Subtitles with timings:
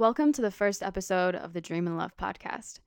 [0.00, 2.78] Welcome to the first episode of the Dream and Love podcast.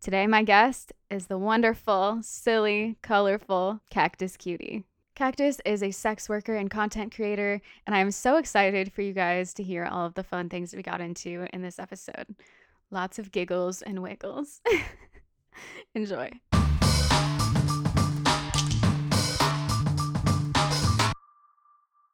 [0.00, 4.82] Today, my guest is the wonderful, silly, colorful Cactus Cutie.
[5.14, 9.12] Cactus is a sex worker and content creator, and I am so excited for you
[9.12, 12.34] guys to hear all of the fun things we got into in this episode.
[12.90, 14.62] Lots of giggles and wiggles.
[15.94, 16.28] Enjoy.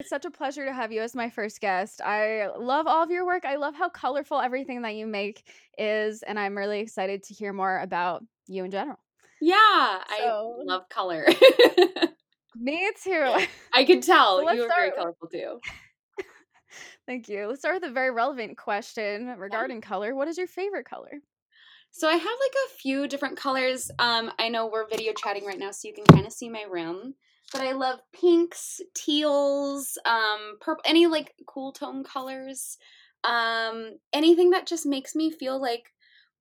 [0.09, 2.01] It's such a pleasure to have you as my first guest.
[2.01, 3.45] I love all of your work.
[3.45, 5.47] I love how colorful everything that you make
[5.77, 8.99] is, and I'm really excited to hear more about you in general.
[9.43, 11.27] Yeah, So- I love color.
[12.57, 13.35] Me too.
[13.75, 15.61] I can tell So you are very colorful too.
[17.05, 17.47] Thank you.
[17.47, 20.15] Let's start with a very relevant question regarding color.
[20.15, 21.21] What is your favorite color?
[21.91, 23.91] So I have like a few different colors.
[23.99, 26.63] Um, I know we're video chatting right now, so you can kind of see my
[26.63, 27.13] room.
[27.53, 32.77] But I love pinks, teals, um, purple, any like cool tone colors.
[33.25, 35.85] Um, anything that just makes me feel like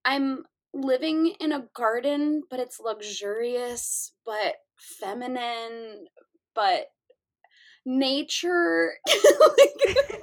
[0.05, 0.43] I'm
[0.73, 6.05] living in a garden, but it's luxurious, but feminine,
[6.53, 6.88] but
[7.86, 8.94] nature.
[9.39, 10.21] Like,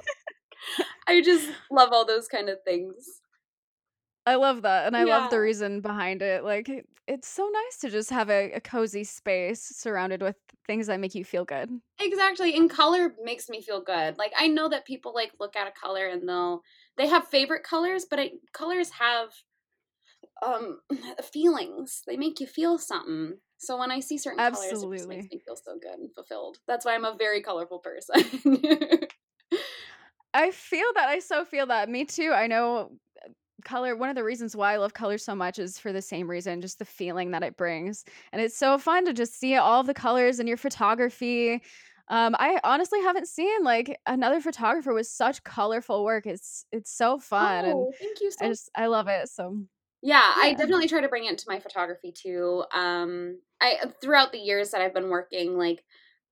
[1.07, 3.21] I just love all those kind of things.
[4.25, 4.87] I love that.
[4.87, 6.43] And I love the reason behind it.
[6.43, 6.67] Like,
[7.07, 11.15] it's so nice to just have a, a cozy space surrounded with things that make
[11.15, 11.69] you feel good.
[11.99, 12.55] Exactly.
[12.55, 14.17] And color makes me feel good.
[14.17, 16.61] Like I know that people like look at a color and they'll
[16.97, 19.29] they have favorite colors, but I, colors have
[20.41, 20.79] um
[21.23, 22.01] feelings.
[22.07, 23.39] They make you feel something.
[23.57, 26.57] So when I see certain colors, it just makes me feel so good and fulfilled.
[26.67, 28.23] That's why I'm a very colorful person.
[30.33, 31.07] I feel that.
[31.07, 31.89] I so feel that.
[31.89, 32.31] Me too.
[32.33, 32.97] I know
[33.63, 36.29] color, one of the reasons why I love color so much is for the same
[36.29, 38.03] reason, just the feeling that it brings.
[38.31, 41.61] And it's so fun to just see all the colors in your photography.
[42.07, 46.25] Um, I honestly haven't seen like another photographer with such colorful work.
[46.27, 49.27] It's it's so fun and oh, thank you so I just I love it.
[49.29, 49.63] So
[50.01, 52.63] Yeah, I definitely try to bring it into my photography too.
[52.73, 55.83] Um I throughout the years that I've been working, like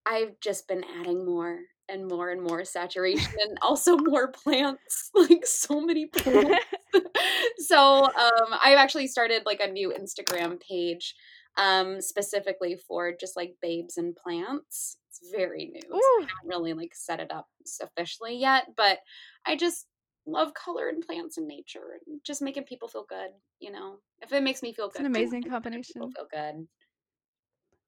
[0.05, 5.45] I've just been adding more and more and more saturation and also more plants, like
[5.45, 6.59] so many plants.
[7.57, 11.15] so um I've actually started like a new Instagram page
[11.57, 14.97] um specifically for just like babes and plants.
[15.09, 15.81] It's very new.
[15.81, 17.47] so I haven't really like set it up
[17.81, 18.99] officially yet, but
[19.45, 19.85] I just
[20.25, 23.29] love color and plants and nature and just making people feel good,
[23.59, 23.97] you know.
[24.21, 26.13] If it makes me feel good, It's good, an amazing want other people combination.
[26.15, 26.67] feel good.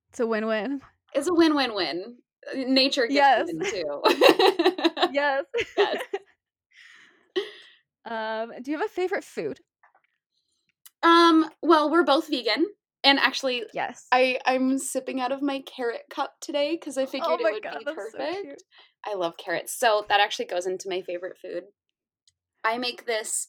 [0.09, 0.81] it's a win-win.
[1.13, 2.17] It's a win-win-win.
[2.51, 3.71] Uh, Nature gets Yes.
[3.71, 4.01] too.
[5.13, 5.45] Yes.
[5.77, 6.01] Yes.
[8.05, 9.59] Um, do you have a favorite food?
[11.03, 12.65] um, well, we're both vegan.
[13.03, 14.07] And actually Yes.
[14.11, 17.61] I I'm sipping out of my carrot cup today because I figured oh it would
[17.61, 18.41] god, be so perfect.
[18.41, 18.63] cute.
[19.05, 19.77] I love carrots.
[19.77, 21.65] So that actually goes into my favorite food.
[22.63, 23.47] I make this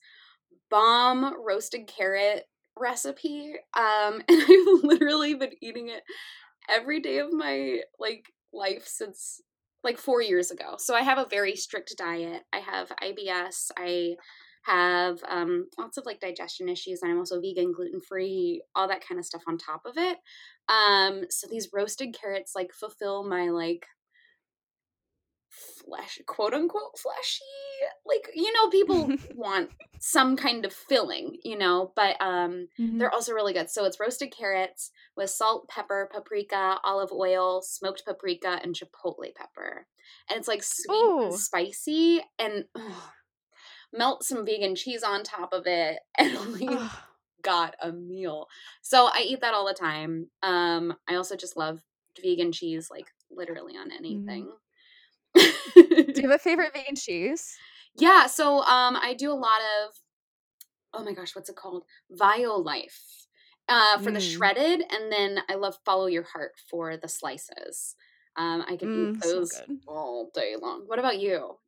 [0.71, 2.45] bomb roasted carrot
[2.79, 6.03] recipe um and I've literally been eating it
[6.69, 9.41] every day of my like life since
[9.83, 10.75] like 4 years ago.
[10.79, 12.43] So I have a very strict diet.
[12.53, 13.71] I have IBS.
[13.79, 14.17] I
[14.67, 19.07] have um lots of like digestion issues and I'm also vegan, gluten free, all that
[19.07, 20.19] kind of stuff on top of it.
[20.69, 23.87] Um so these roasted carrots like fulfill my like
[25.49, 27.45] flesh quote unquote fleshy
[28.05, 32.99] like you know people want some kind of filling you know but um Mhm.
[32.99, 38.05] they're also really good so it's roasted carrots with salt pepper paprika olive oil smoked
[38.05, 39.87] paprika and chipotle pepper
[40.29, 43.11] and it's like sweet and spicy and ugh,
[43.93, 46.91] melt some vegan cheese on top of it and we've
[47.43, 48.47] got a meal.
[48.83, 51.81] So i eat that all the time um i also just love
[52.23, 54.49] vegan cheese like literally on anything.
[55.35, 57.57] Do you have a favorite vegan cheese?
[57.99, 59.95] yeah so um i do a lot of
[60.95, 61.85] oh my gosh what's it called?
[62.13, 63.27] Violife
[63.69, 64.33] uh for the Mm.
[64.33, 67.95] shredded and then i love follow your heart for the slices.
[68.37, 69.79] Um i can Mm, eat those good.
[69.87, 70.83] all day long.
[70.87, 71.59] What about you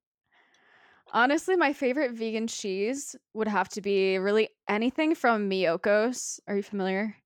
[1.12, 6.40] Honestly, my favorite vegan cheese would have to be really anything from Miyoko's.
[6.46, 7.16] Are you familiar?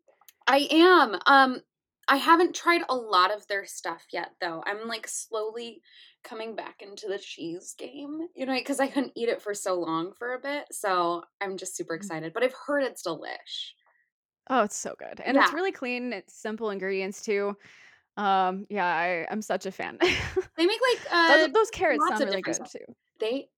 [0.46, 1.60] i am um
[2.08, 5.80] i haven't tried a lot of their stuff yet though i'm like slowly
[6.24, 9.74] coming back into the cheese game you know because i couldn't eat it for so
[9.78, 11.96] long for a bit so i'm just super Mm.
[11.96, 13.72] excited but i've heard it's delish
[14.50, 15.20] Oh, it's so good.
[15.20, 16.12] And it's really clean.
[16.12, 17.56] It's simple ingredients too.
[18.16, 19.98] Um, yeah, I, I'm such a fan.
[20.56, 22.84] they make like uh those, those carrots sound really good different too.
[23.20, 23.48] they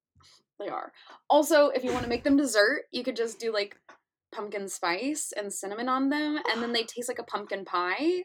[0.59, 0.93] they are
[1.29, 3.77] also if you want to make them dessert you could just do like
[4.33, 8.23] pumpkin spice and cinnamon on them and then they taste like a pumpkin pie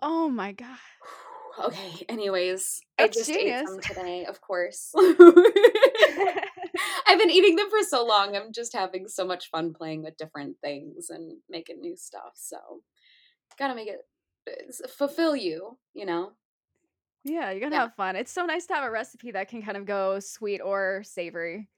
[0.00, 0.78] Oh my god.
[1.60, 2.04] Okay.
[2.08, 3.62] Anyways, That's I just genius.
[3.62, 4.92] ate some today, of course.
[4.96, 5.18] I've
[7.18, 8.36] been eating them for so long.
[8.36, 12.32] I'm just having so much fun playing with different things and making new stuff.
[12.34, 12.58] So,
[13.58, 13.98] gotta make it
[14.48, 16.32] uh, fulfill you, you know?
[17.28, 17.82] Yeah, you're gonna Yeah.
[17.82, 18.16] have fun.
[18.16, 21.68] It's so nice to have a recipe that can kind of go sweet or savory.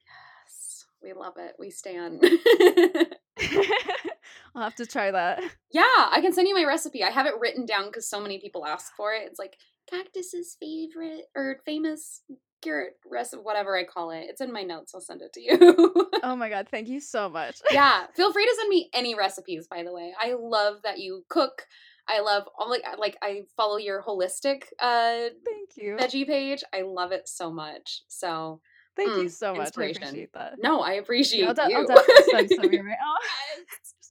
[0.46, 1.56] Yes, we love it.
[1.58, 2.22] We stand.
[4.54, 5.42] I'll have to try that.
[5.72, 7.02] yeah, I can send you my recipe.
[7.04, 9.22] I have it written down because so many people ask for it.
[9.26, 9.56] It's like
[9.88, 12.22] cactus's favorite or famous
[12.62, 14.26] carrot recipe, whatever I call it.
[14.28, 14.94] It's in my notes.
[14.94, 16.06] I'll send it to you.
[16.22, 17.60] Oh my god, thank you so much.
[17.70, 19.66] yeah, feel free to send me any recipes.
[19.68, 21.62] By the way, I love that you cook.
[22.08, 25.96] I love all like like I follow your holistic uh Thank you.
[25.98, 26.62] veggie page.
[26.74, 28.02] I love it so much.
[28.08, 28.60] So
[28.96, 29.78] Thank you Mm, so much.
[29.78, 30.54] I appreciate that.
[30.58, 31.76] no, I appreciate I'll, de- you.
[31.76, 32.96] I'll definitely send some your way.
[33.02, 33.16] Oh,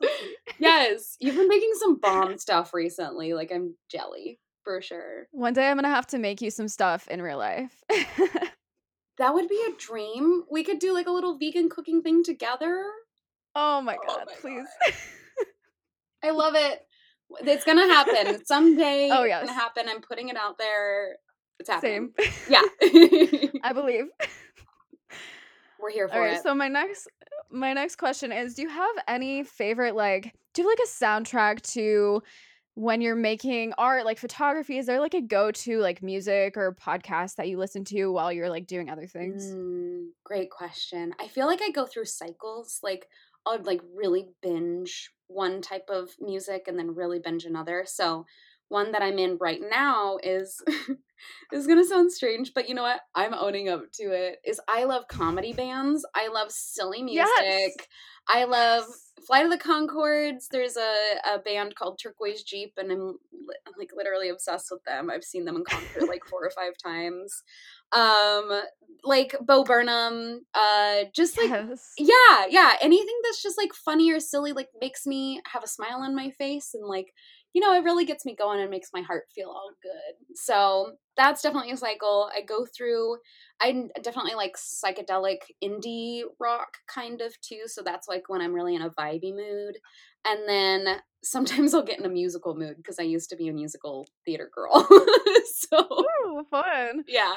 [0.02, 0.08] so
[0.60, 3.34] yes, you've been making some bomb stuff recently.
[3.34, 5.28] Like I'm jelly for sure.
[5.32, 7.84] One day I'm gonna have to make you some stuff in real life.
[9.18, 10.44] That would be a dream.
[10.50, 12.84] We could do like a little vegan cooking thing together.
[13.54, 14.66] oh my Oh god, my please.
[16.24, 16.80] I love it.
[17.42, 19.10] It's gonna happen someday.
[19.12, 19.42] Oh, it's yes.
[19.46, 19.86] gonna happen.
[19.90, 21.18] I'm putting it out there.
[21.60, 22.12] It's happening.
[22.20, 22.34] Same.
[22.50, 22.62] Yeah,
[23.64, 24.06] I believe.
[25.80, 26.44] we're here for All right, it.
[26.44, 27.08] so my next
[27.52, 30.92] my next question is do you have any favorite like do you have like a
[31.26, 32.22] soundtrack to
[32.76, 37.36] when you're making art like photography is there like a go-to like music or podcast
[37.36, 41.14] that you listen to while you're like doing other things Mm, great question.
[41.20, 42.80] I feel like I go through cycles.
[42.84, 43.08] Like
[43.46, 47.86] I'll like really binge one type of music and then really binge another.
[47.88, 48.26] So
[48.68, 50.62] one that I'm in right now is
[51.54, 53.02] is gonna sound strange, but you know what?
[53.16, 54.40] I'm owning up to it.
[54.46, 56.06] Is I love comedy bands.
[56.16, 57.26] I love silly music.
[57.42, 57.72] Yes.
[58.28, 58.86] I love
[59.26, 60.48] Flight of the Conchords.
[60.52, 65.10] There's a, a band called Turquoise Jeep, and I'm li- like literally obsessed with them.
[65.10, 67.44] I've seen them in concert like four or five times.
[67.92, 68.62] Um,
[69.04, 70.42] like Bo Burnham.
[70.54, 72.74] Uh, just like yes yeah, yeah.
[72.82, 76.32] Anything that's just like funny or silly, like makes me have a smile on my
[76.32, 77.14] face and like,
[77.54, 80.38] you know, it really gets me going and makes my heart feel all good.
[80.38, 82.30] So that's definitely a cycle.
[82.36, 83.18] I go through,
[83.62, 87.62] I definitely like psychedelic indie rock kind of too.
[87.66, 89.78] So that's like when I'm really in a vibey mood.
[90.26, 93.54] And then sometimes I'll get in a musical mood because I used to be a
[93.54, 94.88] musical theater girl.
[95.70, 95.88] so
[96.28, 97.34] Ooh, fun yeah.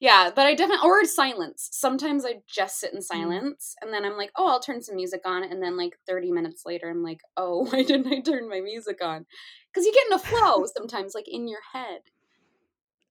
[0.00, 1.68] Yeah, but I definitely or silence.
[1.72, 3.04] Sometimes I just sit in mm.
[3.04, 6.32] silence and then I'm like, "Oh, I'll turn some music on." And then like 30
[6.32, 9.26] minutes later I'm like, "Oh, why didn't I turn my music on?"
[9.74, 12.00] Cuz you get in a flow sometimes like in your head.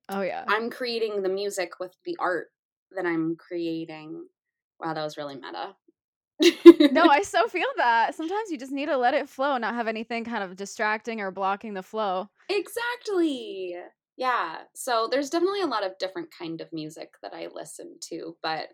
[0.09, 2.47] oh yeah I'm creating the music with the art
[2.91, 4.27] that I'm creating.
[4.79, 5.75] Wow, that was really meta.
[6.91, 9.87] no i so feel that sometimes you just need to let it flow not have
[9.87, 13.75] anything kind of distracting or blocking the flow Exactly.
[14.17, 14.57] Yeah.
[14.75, 18.67] So there's definitely a lot of different kind of music that I listen to, but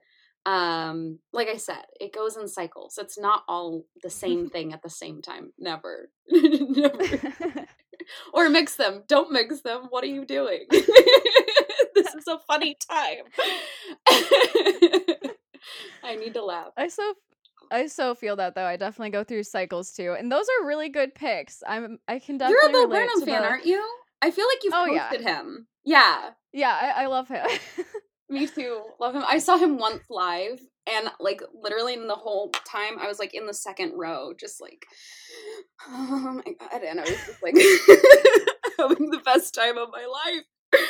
[0.45, 2.97] um like I said, it goes in cycles.
[2.97, 5.53] It's not all the same thing at the same time.
[5.57, 6.09] Never.
[6.29, 7.35] Never.
[8.33, 9.03] Or mix them.
[9.07, 9.87] Don't mix them.
[9.89, 10.65] What are you doing?
[10.69, 10.87] this
[12.15, 13.25] is a funny time.
[16.03, 16.71] I need to laugh.
[16.77, 17.13] I so
[17.69, 18.63] I so feel that though.
[18.65, 21.61] I definitely go through cycles too, and those are really good picks.
[21.67, 22.61] I'm I can definitely.
[22.61, 23.85] You're a Bo relate Burnham fan, the- aren't you?
[24.21, 25.09] I feel like you've Oh, yeah.
[25.09, 25.67] posted him.
[25.85, 26.31] Yeah.
[26.53, 27.45] Yeah, I, I love him.
[28.29, 28.81] Me too.
[28.99, 29.23] Love him.
[29.25, 33.33] I saw him once live and like literally in the whole time I was like
[33.33, 34.85] in the second row, just like
[35.87, 36.81] oh my god.
[36.83, 37.55] And I was just like
[38.77, 40.81] having the best time of my life.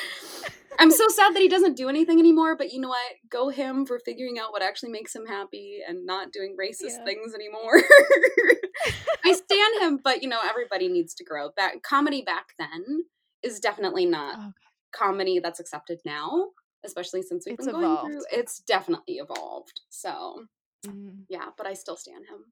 [0.79, 3.13] I'm so sad that he doesn't do anything anymore, but you know what?
[3.31, 7.03] Go him for figuring out what actually makes him happy and not doing racist Yeah.
[7.03, 7.81] things anymore.
[9.25, 11.50] I stand him, but you know, everybody needs to grow.
[11.55, 13.03] Back comedy back then
[13.44, 14.53] is definitely not Oh,
[14.91, 16.50] comedy that's accepted now,
[16.86, 18.10] especially since we've It's been going through.
[18.17, 18.25] evolved.
[18.32, 19.82] It's definitely evolved.
[19.89, 20.46] So
[20.86, 21.25] Mhm.
[21.29, 22.51] yeah, but I still stand him.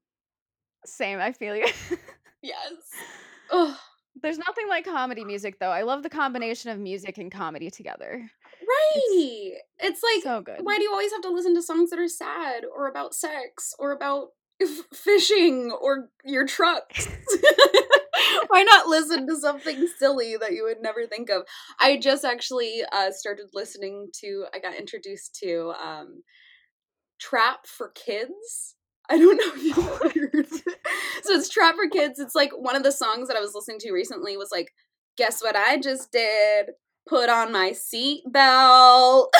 [0.84, 1.66] Same, I feel you.
[2.42, 2.74] Yes.
[3.50, 3.76] Ugh.
[4.22, 5.70] There's nothing like comedy music though.
[5.70, 8.30] I love the combination of music and comedy together.
[8.68, 9.52] Right.
[9.80, 10.60] It's, like so good.
[10.62, 13.74] why do you always have to listen to songs that are sad or about sex
[13.78, 14.28] or about
[14.62, 17.08] f- fishing or your trucks?
[18.48, 21.42] why not listen to something silly that you would never think of?
[21.80, 24.46] I just actually uh, started listening to.
[24.54, 26.22] I got introduced to um,
[27.20, 28.74] Trap for Kids.
[29.08, 29.76] I don't know if you've
[30.34, 30.46] heard.
[31.22, 32.18] So it's Trap for Kids.
[32.18, 34.72] It's like one of the songs that I was listening to recently was like,
[35.16, 36.66] Guess what I just did?
[37.06, 39.28] Put on my seatbelt.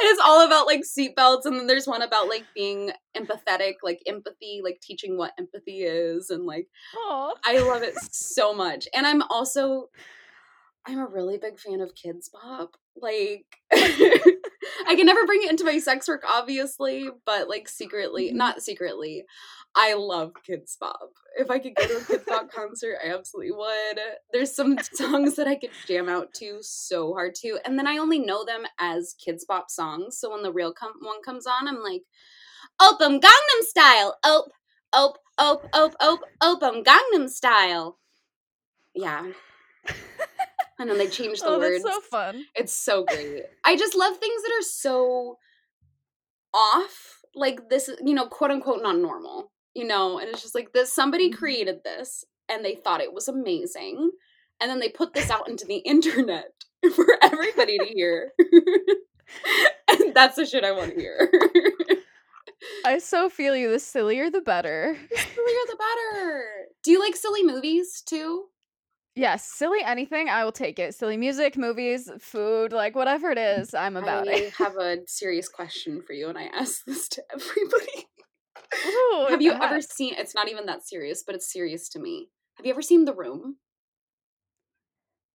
[0.00, 4.60] it's all about like seatbelts, and then there's one about like being empathetic, like empathy,
[4.62, 8.86] like teaching what empathy is, and like Oh, I love it so much.
[8.94, 9.88] And I'm also
[10.86, 13.46] I'm a really big fan of Kidz Bop Like,
[14.86, 18.34] I can never bring it into my sex work, obviously, but like secretly, Mhm.
[18.36, 19.24] not secretly,
[19.74, 21.10] I love Kidz Bop.
[21.38, 24.00] If I could go to a Kidz Bop concert, I absolutely would.
[24.32, 27.98] There's some songs that I could jam out to so hard to, and then I
[27.98, 30.18] only know them as Kidz Bop songs.
[30.18, 32.02] So when the real com- one comes on, I'm like,
[32.80, 34.50] Opum Gangnam Style, op,
[34.92, 37.96] op, op, op, op, Opum Gangnam Style.
[38.94, 39.26] Yeah.
[40.78, 41.82] And then they change the oh, words.
[41.82, 42.44] that's so fun.
[42.54, 43.44] It's so great.
[43.64, 45.38] I just love things that are so
[46.54, 47.20] off.
[47.34, 49.52] Like this, you know, quote unquote, not normal.
[49.74, 50.92] You know, and it's just like this.
[50.92, 51.36] Somebody Mhm.
[51.36, 54.10] created this, and they thought it was amazing,
[54.60, 56.52] and then they put this out into the internet
[56.94, 58.32] for everybody to hear.
[59.88, 61.30] and that's the shit I want to hear.
[62.86, 63.70] I so feel you.
[63.70, 64.96] The sillier, the better.
[65.10, 66.44] the sillier the better.
[66.82, 68.46] Do you like silly movies too?
[69.16, 70.94] Yes, silly anything, I will take it.
[70.94, 74.52] Silly music, movies, food, like whatever it is, I'm about I it.
[74.54, 78.06] have a serious question for you, and I ask this to everybody.
[78.86, 80.14] Ooh, Have you ever seen?
[80.18, 82.28] It's not even that serious, but it's serious to me.
[82.56, 83.56] Have you ever seen The Room?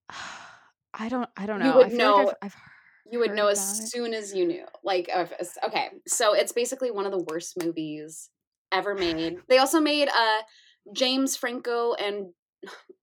[0.93, 1.29] I don't.
[1.35, 1.65] I don't know.
[1.71, 2.55] You would I know- Like I've, I've
[3.11, 3.87] You would know as it.
[3.87, 4.65] soon as you knew.
[4.83, 5.09] Like,
[5.65, 8.29] okay, so it's basically one of the worst movies
[8.71, 9.37] ever made.
[9.49, 10.41] They also made uh
[10.93, 12.27] James Franco and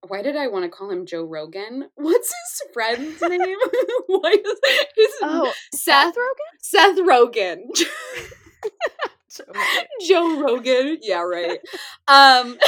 [0.06, 1.88] why did I want to call him Joe Rogan?
[1.96, 3.56] What's his friend's name?
[4.06, 4.60] why is
[4.96, 6.58] his Oh, Seth Rogen.
[6.62, 7.58] Seth Rogen.
[9.30, 9.86] Joe Rogan.
[10.08, 10.98] Joe Rogan.
[11.02, 11.60] Yeah, right.
[12.08, 12.58] Um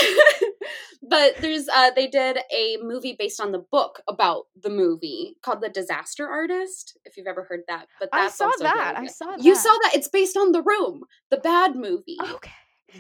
[1.03, 5.63] but there's uh they did a movie based on the book about the movie called
[5.63, 7.87] The Disaster Artist, if you've ever heard that.
[7.99, 8.95] But I that's saw that.
[8.97, 12.19] really I saw You saw that it's based on The Room, the bad movie.
[12.21, 12.51] Okay.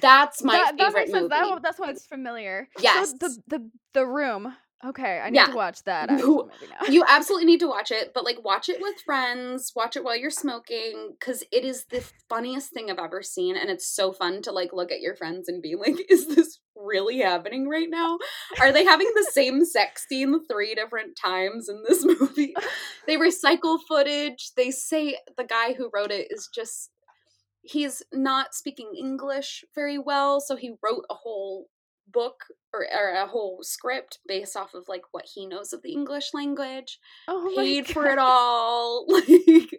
[0.00, 1.28] That's my that, that makes sense.
[1.30, 2.68] That, that's why it's familiar.
[2.76, 3.12] So Yes.
[3.14, 4.54] the the the room.
[4.82, 5.44] Okay, I need Yeah.
[5.48, 6.08] to watch that.
[6.10, 6.16] You-
[6.48, 6.86] Actually, maybe now.
[6.88, 10.16] you absolutely need to watch it, but like watch it with friends, watch it while
[10.16, 14.40] you're smoking, because it is the funniest thing I've ever seen, and it's so fun
[14.40, 18.18] to like look at your friends and be like, "Is this really happening right now?
[18.58, 22.54] Are they having the same sex scene three different times in this movie?"
[23.06, 24.52] They recycle footage.
[24.56, 26.88] They say the guy who wrote it is just
[27.62, 31.68] he's not speaking English very well, so he wrote a whole
[32.12, 35.92] book or, or a whole script based off of like what he knows of the
[35.92, 36.98] English language.
[37.28, 39.06] oh Paid for it all.
[39.10, 39.70] Like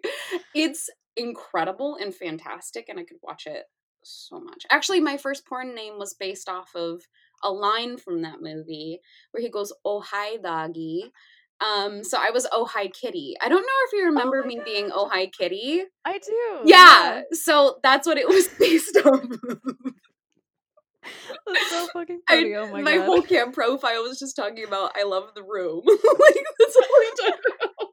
[0.54, 3.64] it's incredible and fantastic and I could watch it
[4.04, 4.64] so much.
[4.70, 7.02] Actually, my first porn name was based off of
[7.42, 11.12] a line from that movie where he goes, "Oh hi doggy."
[11.62, 13.36] Um, so I was Oh Hi Kitty.
[13.40, 15.82] I don't know if you remember my me being Oh Hi Kitty.
[16.04, 16.60] I do.
[16.64, 19.38] Yeah, so that's what it was based on.
[21.46, 23.06] That's so fucking I- oh my, my god.
[23.06, 25.82] whole camp profile was just talking about I love the room.
[25.86, 27.88] like that's all I talk about.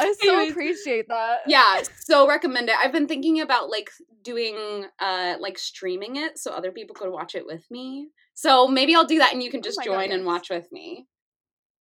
[0.00, 1.40] I so appreciate that.
[1.46, 2.76] yeah, so recommend it.
[2.76, 3.90] I've been thinking about like
[4.22, 8.08] doing uh like streaming it so other people could watch it with me.
[8.34, 10.70] So maybe I'll do that and you can Oh just God, join and watch with
[10.72, 11.06] me.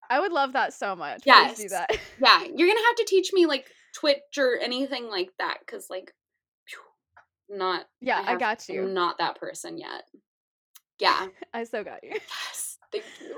[0.10, 1.18] I would love that so much.
[1.24, 1.58] Please Yes.
[1.58, 1.90] do that.
[2.22, 6.14] Yeah, you're gonna have to teach me like Twitch or anything like that because like,
[7.50, 8.88] not Yeah, I, have- got I'm you.
[8.88, 10.04] not that person yet.
[11.00, 11.28] Yeah.
[11.54, 12.12] I so got you.
[12.14, 12.78] Yes.
[12.92, 13.36] Thank you.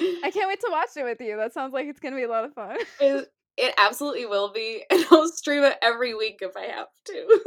[0.24, 1.36] I can't wait to watch it with you.
[1.36, 2.76] That sounds like it's gonna be a lot of fun.
[3.00, 7.40] it, it absolutely will be, and I'll stream it every week if I have to.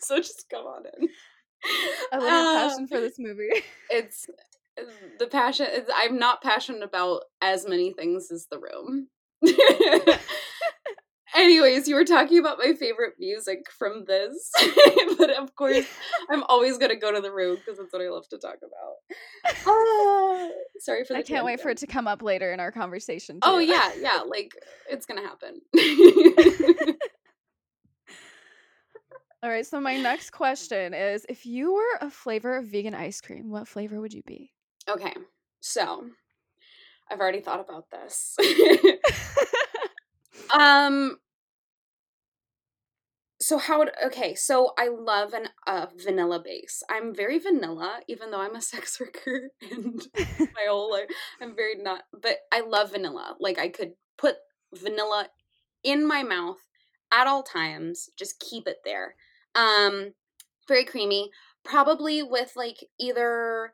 [0.00, 1.08] so just come on in.
[2.12, 3.50] I love your Uh, passion for this movie.
[3.90, 4.26] It's
[5.18, 5.66] the passion.
[5.94, 9.08] I'm not passionate about as many things as the room.
[11.36, 14.50] Anyways, you were talking about my favorite music from this,
[15.18, 15.86] but of course,
[16.30, 19.54] I'm always gonna go to the room because that's what I love to talk about.
[19.66, 22.72] Ah, sorry for the I can't wait for it to come up later in our
[22.72, 23.38] conversation.
[23.42, 24.52] Oh yeah, yeah, like
[24.90, 25.60] it's gonna happen.
[29.42, 29.66] All right.
[29.66, 33.68] So my next question is: If you were a flavor of vegan ice cream, what
[33.68, 34.52] flavor would you be?
[34.88, 35.14] Okay,
[35.60, 36.10] so
[37.10, 38.36] I've already thought about this.
[40.58, 41.16] um,
[43.40, 44.34] so how would okay?
[44.34, 46.82] So I love an uh, vanilla base.
[46.90, 50.06] I'm very vanilla, even though I'm a sex worker and
[50.38, 51.08] my whole life
[51.40, 52.02] I'm very not.
[52.12, 53.36] But I love vanilla.
[53.40, 54.36] Like I could put
[54.74, 55.28] vanilla
[55.82, 56.58] in my mouth
[57.12, 58.10] at all times.
[58.18, 59.14] Just keep it there.
[59.54, 60.12] Um,
[60.66, 61.30] very creamy.
[61.64, 63.72] Probably with like either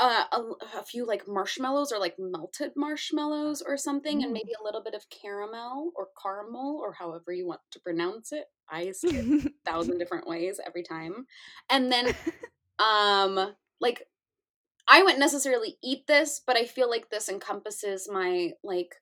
[0.00, 4.34] uh, a, a few like marshmallows or like melted marshmallows or something, and Mm.
[4.34, 8.46] maybe a little bit of caramel or caramel or however you want to pronounce it.
[8.68, 9.26] I skip
[9.66, 11.26] a thousand different ways every time,
[11.70, 12.14] and then
[12.78, 14.04] um like
[14.88, 18.96] I wouldn't necessarily eat this, but I feel like this encompasses my like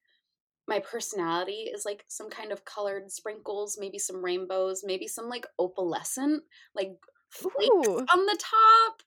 [0.68, 5.46] my personality is like some kind of colored sprinkles, maybe some rainbows, maybe some like
[5.58, 6.40] opalescent,
[6.74, 6.90] like
[7.30, 8.06] flakes Ooh.
[8.12, 9.02] on the top.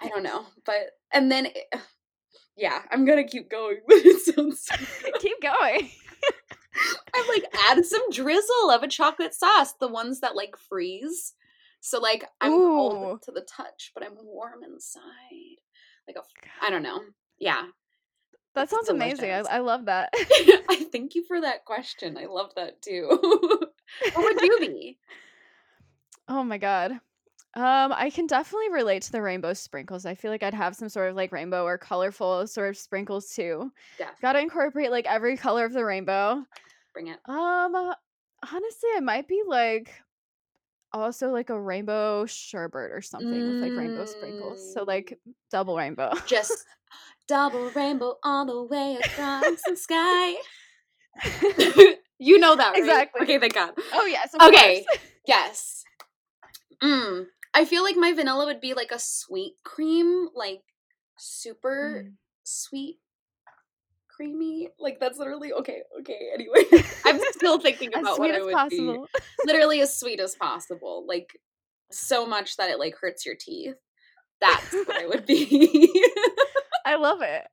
[0.00, 1.80] I don't know, but and then eh, it,
[2.56, 4.68] yeah, I'm gonna keep going, but it sounds.
[5.20, 5.90] Keep going.
[7.14, 11.34] I'm like added some drizzle of a chocolate sauce, the ones that like freeze.
[11.80, 12.76] So like I'm Ooh.
[12.76, 15.02] cold to the touch, but I'm warm inside.
[16.06, 17.00] Like a, I don't know.
[17.38, 17.62] Yeah,
[18.54, 19.30] That sounds amazing.
[19.30, 19.38] I.
[19.40, 20.10] I love that.
[20.14, 22.16] I thank you for that question.
[22.16, 23.06] I love that too.
[24.14, 24.98] what would you be?
[26.28, 27.00] Oh my god.
[27.54, 30.06] Um, I can definitely relate to the rainbow sprinkles.
[30.06, 33.34] I feel like I'd have some sort of like rainbow or colorful sort of sprinkles
[33.34, 33.70] too.
[34.00, 36.44] Yeah, Gotta incorporate like every color of the rainbow.
[36.94, 37.18] bring it.
[37.26, 37.94] Um, uh,
[38.50, 39.92] honestly, I might be like
[40.94, 44.72] also like a rainbow sherbet or something with like rainbow sprinkles.
[44.72, 45.18] So like
[45.50, 46.12] double rainbow.
[46.26, 46.64] Just
[47.28, 50.34] double rainbow all the way across the sky.
[52.18, 52.78] you know that, right?
[52.78, 53.22] Exactly.
[53.22, 53.72] Okay, thank God.
[53.92, 54.34] oh yes.
[54.40, 54.84] Okay.
[54.84, 54.98] course.
[55.26, 55.84] Yes.
[56.82, 57.26] Mm.
[57.54, 60.62] I feel like my vanilla would be like a sweet cream, like
[61.18, 62.12] super Mm.
[62.44, 62.98] sweet,
[64.08, 64.68] creamy.
[64.78, 65.82] Like that's literally okay.
[66.00, 66.30] Okay.
[66.34, 66.64] Anyway,
[67.04, 69.06] I'm still thinking As about sweet what as would possible.
[69.14, 69.20] be.
[69.46, 71.04] Literally as sweet as possible.
[71.06, 71.38] Like
[71.90, 73.74] so much that it like hurts your teeth.
[74.40, 76.04] That's what I would be.
[76.86, 77.44] I love it.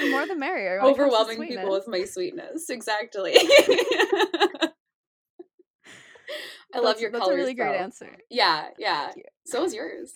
[0.00, 0.80] the more the merrier.
[0.80, 2.68] when it comes to Overwhelming people with my sweetness.
[2.70, 3.36] Exactly.
[6.74, 7.36] I love your That's colors.
[7.36, 7.84] That's a really great though.
[7.84, 8.16] answer.
[8.30, 9.12] Yeah, yeah.
[9.44, 10.12] So is yours.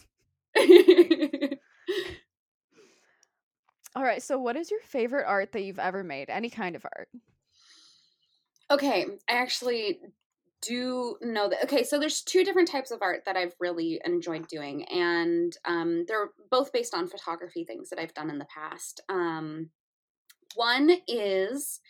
[3.97, 4.23] All right.
[4.23, 6.31] So, what is your favorite art that you've ever made?
[6.31, 7.09] Any kind of art?
[8.71, 9.99] okay, I actually
[10.63, 11.65] do know that.
[11.65, 16.05] Okay, so there's two different types of art that I've really enjoyed doing, and um,
[16.07, 19.01] they're both based on photography things that I've done in the past.
[19.09, 19.71] Um,
[20.55, 21.81] one is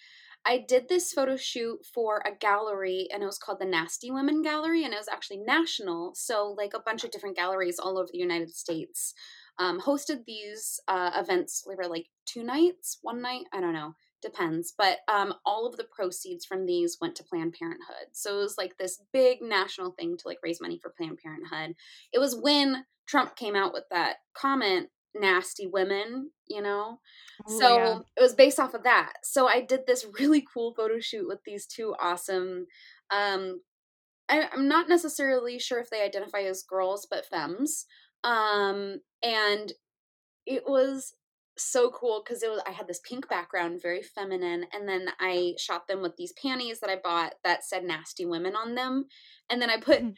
[0.47, 4.43] I did this photo shoot for a gallery, and it was called the Nasty Women
[4.43, 6.15] Gallery, and it was actually national.
[6.15, 9.15] So, like a bunch of different galleries all over the United States
[9.61, 11.63] um, hosted these uh, events.
[11.69, 14.73] They were like two nights, one night, I don't know, depends.
[14.77, 18.09] But um, all of the proceeds from these went to Planned Parenthood.
[18.13, 21.77] So it was like this big national thing to like raise money for Planned Parenthood.
[22.13, 27.01] It was when Trump came out with that comment, "nasty women," you know.
[27.49, 27.99] Ooh, So yeah.
[28.17, 29.15] it was based off of that.
[29.23, 32.67] So I did this really cool photo shoot with these two awesome.
[33.11, 33.63] Um,
[34.29, 37.87] I, I'm not necessarily sure if they identify as girls, but femmes.
[38.23, 39.73] Um, and
[40.47, 41.15] it was
[41.57, 45.55] so cool because it was I had this pink background, very feminine, and then I
[45.59, 49.07] shot them with these panties that I bought that said "nasty women" on them,
[49.51, 50.15] and then I put Mm.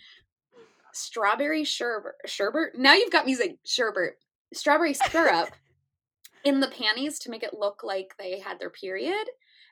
[0.92, 2.12] strawberry sherbet.
[2.26, 2.76] Sherbet.
[2.76, 4.18] Now you've got me saying sherbet.
[4.52, 5.50] Strawberry syrup
[6.44, 9.26] in the panties to make it look like they had their period.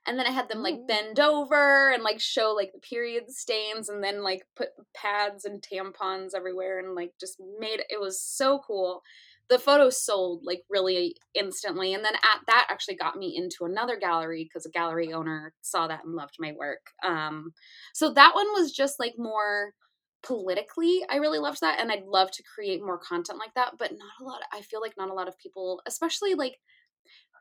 [0.06, 3.88] And then I had them like bend over and like show like the period stains
[3.88, 8.60] and then like put pads and tampons everywhere and like just made it was so
[8.66, 9.02] cool.
[9.50, 11.92] The photo sold like really instantly.
[11.92, 15.86] And then at that actually got me into another gallery because a gallery owner saw
[15.88, 16.92] that and loved my work.
[17.04, 17.52] Um
[17.92, 19.74] so that one was just like more
[20.22, 23.92] politically i really loved that and i'd love to create more content like that but
[23.92, 26.58] not a lot i feel like not a lot of people especially like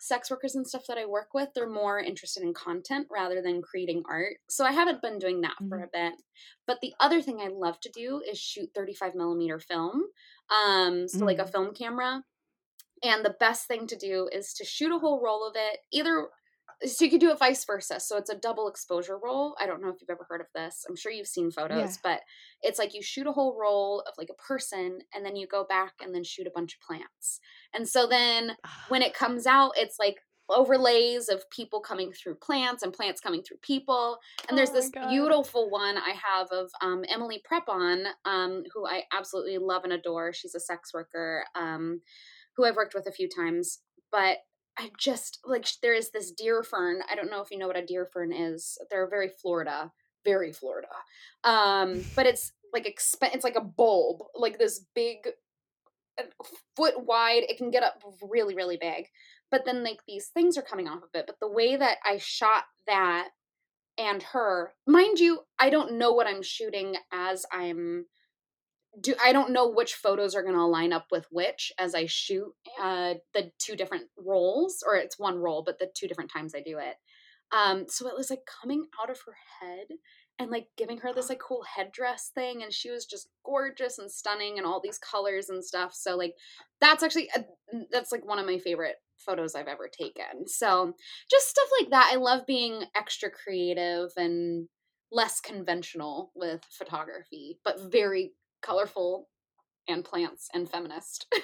[0.01, 3.61] sex workers and stuff that i work with they're more interested in content rather than
[3.61, 5.83] creating art so i haven't been doing that for Mhm.
[5.83, 6.13] a bit
[6.65, 10.03] but the other thing i love to do is shoot 35 millimeter film
[10.49, 11.51] um so like a Mm.
[11.51, 12.23] film camera
[13.03, 16.29] and the best thing to do is to shoot a whole roll of it either
[16.85, 17.99] so you could do it vice versa.
[17.99, 19.55] So it's a double exposure roll.
[19.59, 20.85] I don't know if you've ever heard of this.
[20.87, 22.21] I'm sure you've seen photos but
[22.61, 25.65] it's like you shoot a whole roll of like a person and then you go
[25.67, 27.39] back and then shoot a bunch of plants.
[27.73, 28.55] And so then
[28.87, 30.17] when it comes out it's like
[30.49, 34.17] overlays of people coming through plants and plants coming through people.
[34.47, 35.09] And there's Oh this God.
[35.09, 40.33] beautiful one i have of um, emily prepon um, who i absolutely love and adore.
[40.33, 42.01] She's a sex worker um,
[42.55, 43.79] who i've worked with a few times.
[44.11, 44.37] But
[44.79, 47.77] i just like there is this deer fern i don't know if you know what
[47.77, 49.91] a deer fern is they're very florida
[50.25, 50.87] very florida
[51.43, 55.17] um but it's like exp- it's like a bulb like this big
[56.19, 56.23] uh,
[56.75, 59.05] foot wide it can get up really really big
[59.51, 62.17] but then like these things are coming off of it but the way that i
[62.17, 63.29] shot that
[63.97, 68.05] and her mind you i don't know what i'm shooting as i'm
[69.01, 72.05] do i don't know which photos are going to line up with which as i
[72.05, 76.53] shoot uh the two different roles or it's one role but the two different times
[76.55, 76.95] i do it.
[77.51, 79.87] Um so it was like coming out of her head
[80.37, 84.11] and like giving her this like cool headdress thing and she was just gorgeous and
[84.11, 85.93] stunning and all these colors and stuff.
[85.93, 86.33] So like
[86.79, 87.43] that's actually a,
[87.91, 90.47] that's like one of my favorite photos i've ever taken.
[90.47, 90.93] So
[91.29, 92.11] just stuff like that.
[92.13, 94.67] I love being extra creative and
[95.11, 98.31] less conventional with photography but very
[98.61, 99.27] colorful
[99.87, 101.27] and plants and feminist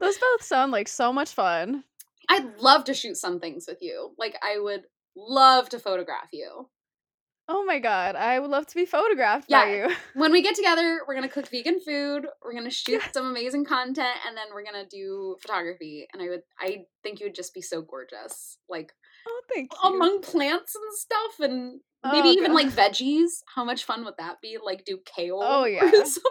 [0.00, 1.84] those both sound like so much fun
[2.28, 4.84] i'd love to shoot some things with you like i would
[5.16, 6.68] love to photograph you.
[7.48, 9.64] Oh my god, I would love to be photographed yeah.
[9.64, 9.96] by you.
[10.14, 14.16] when we get together, we're gonna cook vegan food, we're gonna shoot some amazing content,
[14.26, 16.06] and then we're gonna do photography.
[16.12, 18.58] And I would I think you would just be so gorgeous.
[18.68, 18.92] Like
[19.26, 19.88] Oh thank you.
[19.88, 22.54] Among plants and stuff and maybe oh, even god.
[22.54, 23.42] like veggies.
[23.54, 24.58] How much fun would that be?
[24.62, 25.84] Like do kale oh, yeah.
[25.84, 26.22] or something.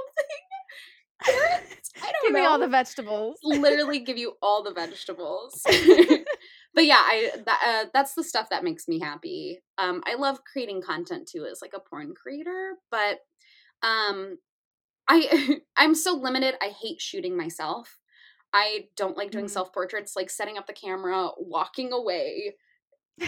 [1.24, 2.40] I don't give know.
[2.40, 3.38] me all the vegetables.
[3.44, 5.62] Literally give you all the vegetables
[6.74, 9.60] but yeah, I that, uh, that's the stuff that makes me happy.
[9.78, 13.20] Um, I love creating content too as like a porn creator, but
[13.84, 14.38] um,
[15.08, 16.56] I I'm so limited.
[16.62, 18.00] I hate shooting myself.
[18.54, 19.52] I don't like doing mm-hmm.
[19.52, 22.56] self portraits, like setting up the camera, walking away,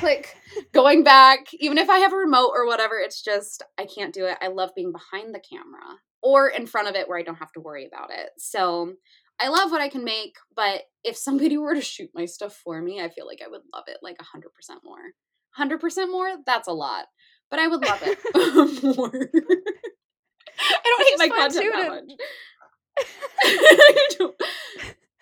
[0.01, 0.35] like
[0.73, 1.47] going back.
[1.59, 4.37] Even if I have a remote or whatever, it's just I can't do it.
[4.41, 7.51] I love being behind the camera or in front of it where I don't have
[7.53, 8.29] to worry about it.
[8.37, 8.93] So
[9.39, 12.81] I love what I can make, but if somebody were to shoot my stuff for
[12.81, 14.23] me, I feel like I would love it like 100%
[14.83, 14.99] more.
[15.59, 16.29] 100% more?
[16.45, 17.05] That's a lot.
[17.51, 18.17] But I would love it
[18.97, 19.29] more.
[20.59, 22.11] I don't hate my content that much.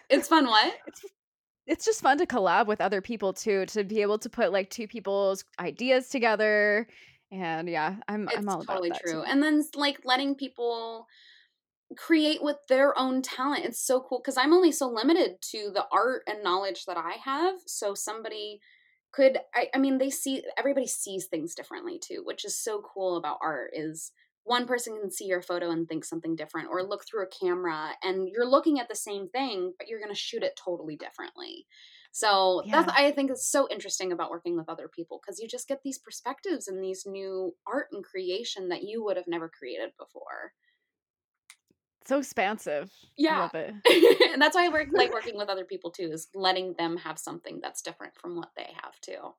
[0.10, 0.74] it's fun what?
[0.88, 1.02] It's
[1.72, 4.70] it's just fun to collab with other people too to be able to put like
[4.70, 6.88] two people's ideas together
[7.32, 9.28] and yeah i'm it's i'm all totally about that true too.
[9.28, 11.08] and then like letting people
[11.98, 13.66] create with their own talent.
[13.66, 17.18] It's so cool because I'm only so limited to the art and knowledge that I
[17.24, 17.56] have.
[17.66, 18.62] So somebody
[19.12, 23.18] could I, I mean they see everybody sees things differently too, which is so cool
[23.18, 24.12] about art is
[24.44, 27.92] one person can see your photo and think something different or look through a camera
[28.04, 31.66] and you're looking at the same thing but you're going to shoot it totally differently
[32.12, 32.82] so yeah.
[32.82, 35.80] that's i think is so interesting about working with other people because you just get
[35.84, 40.54] these perspectives and these new art and creation that you would have never created before
[42.06, 42.92] so expansive.
[43.18, 43.40] Yeah.
[43.42, 43.74] love it.
[44.34, 47.20] and that's why I work like working with other people too, is letting them have
[47.20, 49.34] something that's different from what they have too.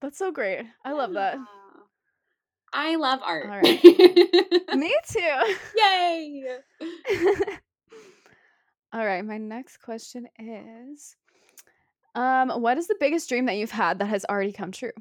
[0.00, 0.64] That's so great.
[0.84, 1.38] I love that.
[2.72, 3.46] I love art.
[3.46, 3.84] All right.
[4.74, 5.56] Me too.
[5.76, 6.44] Yay.
[8.92, 11.16] All right, my next question is
[12.14, 14.92] um what is the biggest dream that you've had that has already come true?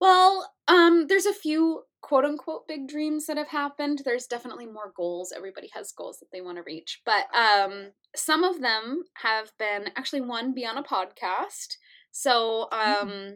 [0.00, 4.02] Well, um there's a few quote unquote big dreams that have happened.
[4.04, 5.32] There's definitely more goals.
[5.34, 7.00] Everybody has goals that they want to reach.
[7.06, 11.76] But um, some of them have been actually one be on a podcast.
[12.10, 13.32] So um, mm.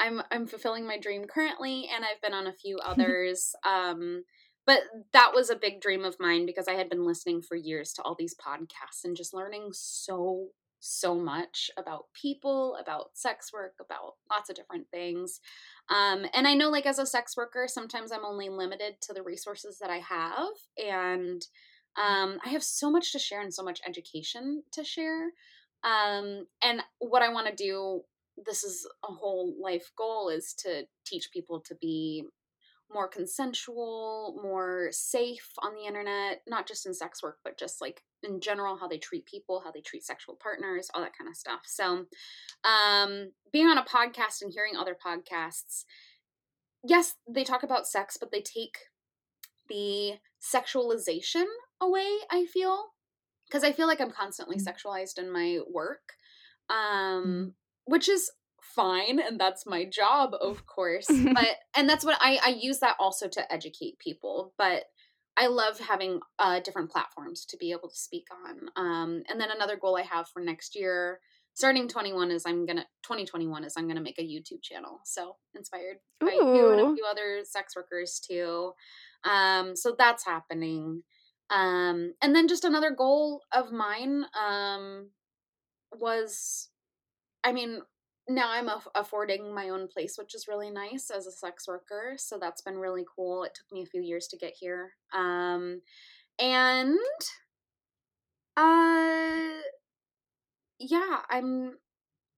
[0.00, 3.54] I'm I'm fulfilling my dream currently, and I've been on a few others.
[3.64, 4.24] um,
[4.66, 4.80] but
[5.14, 8.02] that was a big dream of mine because I had been listening for years to
[8.02, 10.48] all these podcasts and just learning so
[10.80, 15.40] so much about people, about sex work, about lots of different things.
[15.88, 19.22] Um, and I know, like, as a sex worker, sometimes I'm only limited to the
[19.22, 20.48] resources that I have.
[20.76, 21.42] And
[21.96, 25.30] um, I have so much to share and so much education to share.
[25.82, 28.02] Um, and what I want to do,
[28.46, 32.24] this is a whole life goal, is to teach people to be
[32.92, 38.02] more consensual, more safe on the internet, not just in sex work, but just like
[38.22, 41.36] in general, how they treat people, how they treat sexual partners, all that kind of
[41.36, 41.60] stuff.
[41.66, 42.06] So,
[42.64, 45.84] um, being on a podcast and hearing other podcasts,
[46.86, 48.78] yes, they talk about sex, but they take
[49.68, 51.44] the sexualization
[51.80, 52.86] away, I feel.
[53.48, 54.68] Because I feel like I'm constantly mm-hmm.
[54.68, 56.12] sexualized in my work,
[56.68, 57.48] um, mm-hmm.
[57.88, 62.50] Which is fine and that's my job of course but and that's what i i
[62.50, 64.84] use that also to educate people but
[65.36, 69.50] i love having uh different platforms to be able to speak on um and then
[69.50, 71.18] another goal i have for next year
[71.54, 75.96] starting 21 is i'm gonna 2021 is i'm gonna make a youtube channel so inspired
[76.20, 76.54] by Ooh.
[76.54, 78.72] you and a few other sex workers too
[79.24, 81.02] um so that's happening
[81.50, 85.08] um and then just another goal of mine um
[85.98, 86.68] was
[87.48, 87.80] i mean
[88.28, 92.14] now I'm aff- affording my own place, which is really nice as a sex worker.
[92.16, 93.44] So that's been really cool.
[93.44, 94.92] It took me a few years to get here.
[95.14, 95.80] Um,
[96.38, 96.98] and
[98.56, 99.62] uh,
[100.78, 101.78] yeah, I'm.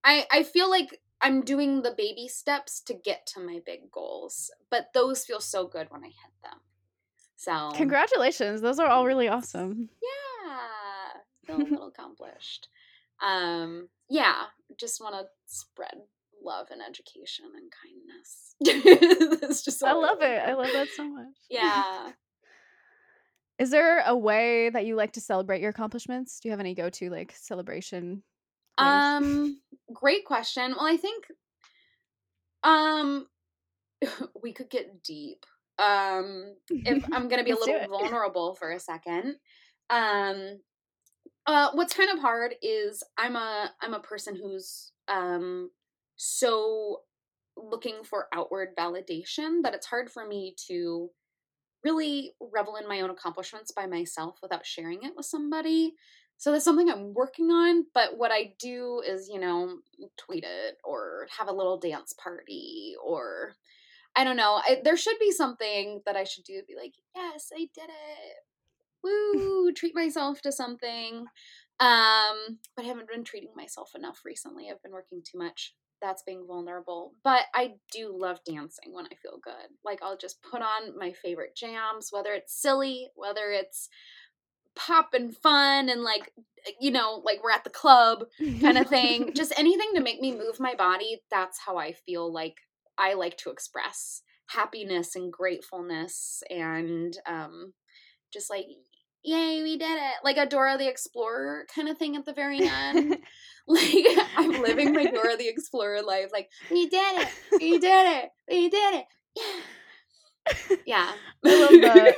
[0.05, 4.51] I I feel like I'm doing the baby steps to get to my big goals,
[4.70, 6.61] but those feel so good when I hit them.
[7.37, 9.90] So congratulations, those are all really awesome.
[10.03, 12.68] Yeah, feel a little accomplished.
[13.22, 14.44] Um, yeah,
[14.78, 15.94] just want to spread
[16.42, 19.62] love and education and kindness.
[19.64, 20.42] just I love it.
[20.42, 21.26] I love that so much.
[21.48, 22.11] Yeah.
[23.59, 26.40] Is there a way that you like to celebrate your accomplishments?
[26.40, 28.22] Do you have any go-to like celebration?
[28.78, 28.88] Ways?
[28.88, 29.61] Um,
[29.92, 30.74] great question.
[30.76, 31.24] Well, I think
[32.62, 33.26] um
[34.42, 35.44] we could get deep.
[35.78, 39.37] Um if I'm going to be a little vulnerable for a second.
[39.88, 40.61] Um
[41.46, 45.70] uh what's kind of hard is I'm a I'm a person who's um
[46.16, 47.00] so
[47.57, 51.11] looking for outward validation that it's hard for me to
[51.85, 55.94] really revel in my own accomplishments by myself without sharing it with somebody.
[56.37, 57.85] So that's something I'm working on.
[57.94, 59.79] But what I do is, you know,
[60.18, 63.55] tweet it or have a little dance party or
[64.16, 64.61] I don't know.
[64.66, 66.62] I, there should be something that I should do.
[66.66, 68.37] Be like, yes, I did it.
[69.02, 69.72] Woo!
[69.72, 71.26] treat myself to something.
[71.78, 74.68] Um, but I haven't been treating myself enough recently.
[74.70, 77.12] I've been working too much that's being vulnerable.
[77.22, 79.70] But I do love dancing when I feel good.
[79.84, 83.88] Like I'll just put on my favorite jams, whether it's silly, whether it's
[84.76, 86.32] pop and fun and like
[86.78, 88.24] you know, like we're at the club
[88.60, 89.32] kind of thing.
[89.34, 91.22] just anything to make me move my body.
[91.30, 92.56] That's how I feel like
[92.98, 97.72] I like to express happiness and gratefulness and um
[98.32, 98.66] just like
[99.24, 100.14] yay, we did it.
[100.24, 103.18] Like a Dora the Explorer kind of thing at the very end.
[103.68, 104.06] like
[104.37, 106.30] I'm living my Dora the Explorer life.
[106.33, 107.28] Like, we did it.
[107.52, 108.30] We did it.
[108.50, 109.04] We did it.
[109.37, 109.61] Yeah.
[110.87, 111.12] Yeah.
[111.44, 112.14] I love that.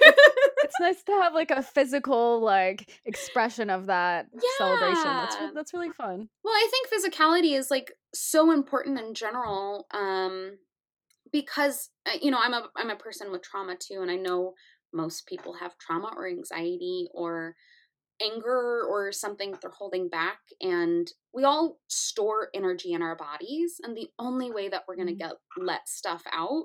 [0.64, 4.40] It's, nice to have like a physical like expression of that yeah.
[4.56, 5.02] celebration.
[5.04, 6.28] That's that's really fun.
[6.42, 10.56] Well, I think physicality is like so important in general um
[11.30, 14.54] because uh, you know, I'm a I'm a person with trauma too and I know
[14.92, 17.54] most people have trauma or anxiety or
[18.22, 23.80] anger or something that they're holding back and we all store energy in our bodies
[23.82, 25.30] and the only way that we're going to mm-hmm.
[25.30, 26.64] get let stuff out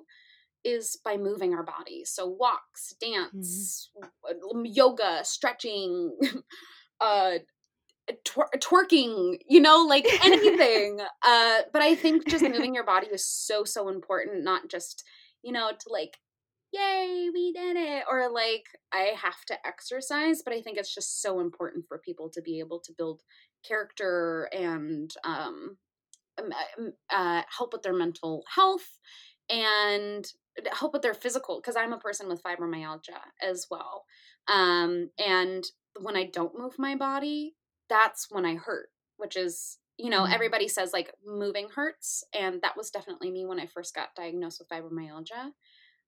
[0.63, 4.65] is by moving our bodies so walks dance mm-hmm.
[4.65, 6.15] yoga stretching
[7.01, 7.33] uh
[8.25, 13.25] twer- twerking you know like anything uh but i think just moving your body is
[13.25, 15.03] so so important not just
[15.43, 16.17] you know to like
[16.71, 18.03] yay, we did it.
[18.09, 22.29] Or like, I have to exercise, but I think it's just so important for people
[22.31, 23.21] to be able to build
[23.67, 25.77] character and um,
[26.37, 28.99] uh, uh, help with their mental health
[29.49, 30.25] and
[30.71, 34.05] help with their physical because i'm a person with fibromyalgia as well
[34.47, 35.65] um, and
[36.01, 37.55] when i don't move my body
[37.89, 40.33] that's when i hurt which is you know mm.
[40.33, 44.59] everybody says like moving hurts and that was definitely me when i first got diagnosed
[44.59, 45.51] with fibromyalgia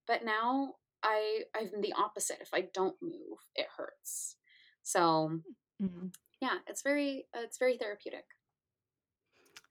[0.10, 2.40] but now I I'm the opposite.
[2.42, 4.36] If I don't move, it hurts.
[4.82, 5.40] So
[5.82, 6.08] mm-hmm.
[6.42, 8.26] yeah, it's very uh, it's very therapeutic.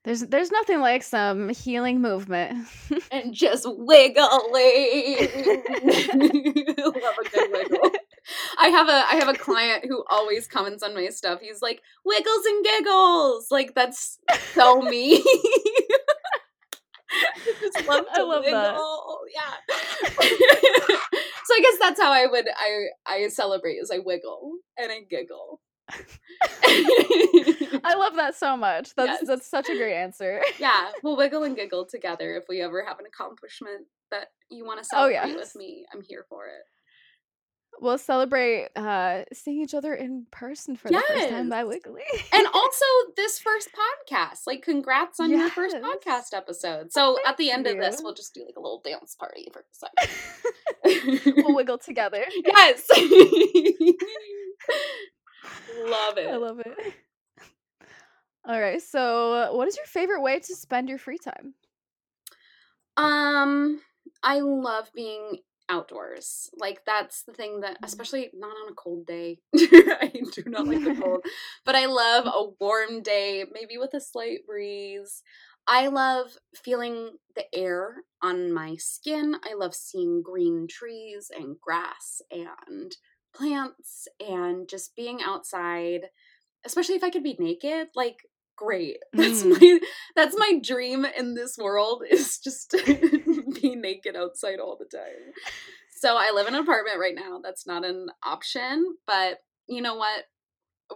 [0.05, 2.67] There's there's nothing like some healing movement
[3.11, 4.23] and just wiggling.
[6.77, 7.91] Love a good wiggle.
[8.57, 11.41] I have a I have a client who always comments on my stuff.
[11.41, 13.47] He's like wiggles and giggles.
[13.51, 14.19] Like that's
[14.53, 15.21] so me.
[17.61, 18.59] just love to I love wiggle.
[18.59, 18.77] That.
[19.33, 19.53] Yeah.
[21.45, 25.01] so I guess that's how I would I I celebrate is I wiggle and I
[25.09, 25.61] giggle.
[25.91, 25.95] I
[27.97, 28.93] love that so much.
[28.95, 29.27] That's yes.
[29.27, 30.39] that's such a great answer.
[30.59, 34.83] yeah, we'll wiggle and giggle together if we ever have an accomplishment that you want
[34.83, 35.35] to oh, celebrate oh, yes.
[35.35, 35.85] with me.
[35.93, 36.61] I'm here for it
[37.81, 41.03] we'll celebrate uh seeing each other in person for yes.
[41.07, 42.03] the first time by Wiggly.
[42.33, 44.47] and also this first podcast.
[44.47, 45.39] Like congrats on yes.
[45.39, 46.91] your first podcast episode.
[46.91, 47.73] So Thank at the end you.
[47.73, 49.63] of this, we'll just do like a little dance party for a
[50.83, 51.33] second.
[51.43, 52.23] we'll wiggle together.
[52.45, 52.87] Yes.
[55.85, 56.27] love it.
[56.27, 56.77] I love it.
[58.45, 58.81] All right.
[58.81, 61.53] So, what is your favorite way to spend your free time?
[62.97, 63.81] Um,
[64.23, 66.49] I love being outdoors.
[66.57, 67.85] Like that's the thing that, mm.
[67.85, 69.39] especially not on a cold day.
[69.55, 71.21] I do not like the cold,
[71.65, 75.21] but I love a warm day, maybe with a slight breeze.
[75.67, 79.35] I love feeling the air on my skin.
[79.49, 82.95] I love seeing green trees and grass and
[83.35, 86.07] plants and just being outside,
[86.65, 87.89] especially if I could be naked.
[87.95, 88.17] Like
[88.59, 88.97] great.
[89.13, 89.59] That's mm.
[89.59, 89.79] my
[90.15, 92.75] that's my dream in this world is just
[93.61, 95.33] be naked outside all the time.
[95.97, 97.39] So I live in an apartment right now.
[97.41, 100.25] That's not an option, but you know what?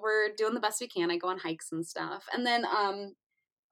[0.02, 1.12] We're doing the best we can.
[1.12, 2.26] I go on hikes and stuff.
[2.34, 3.13] And then um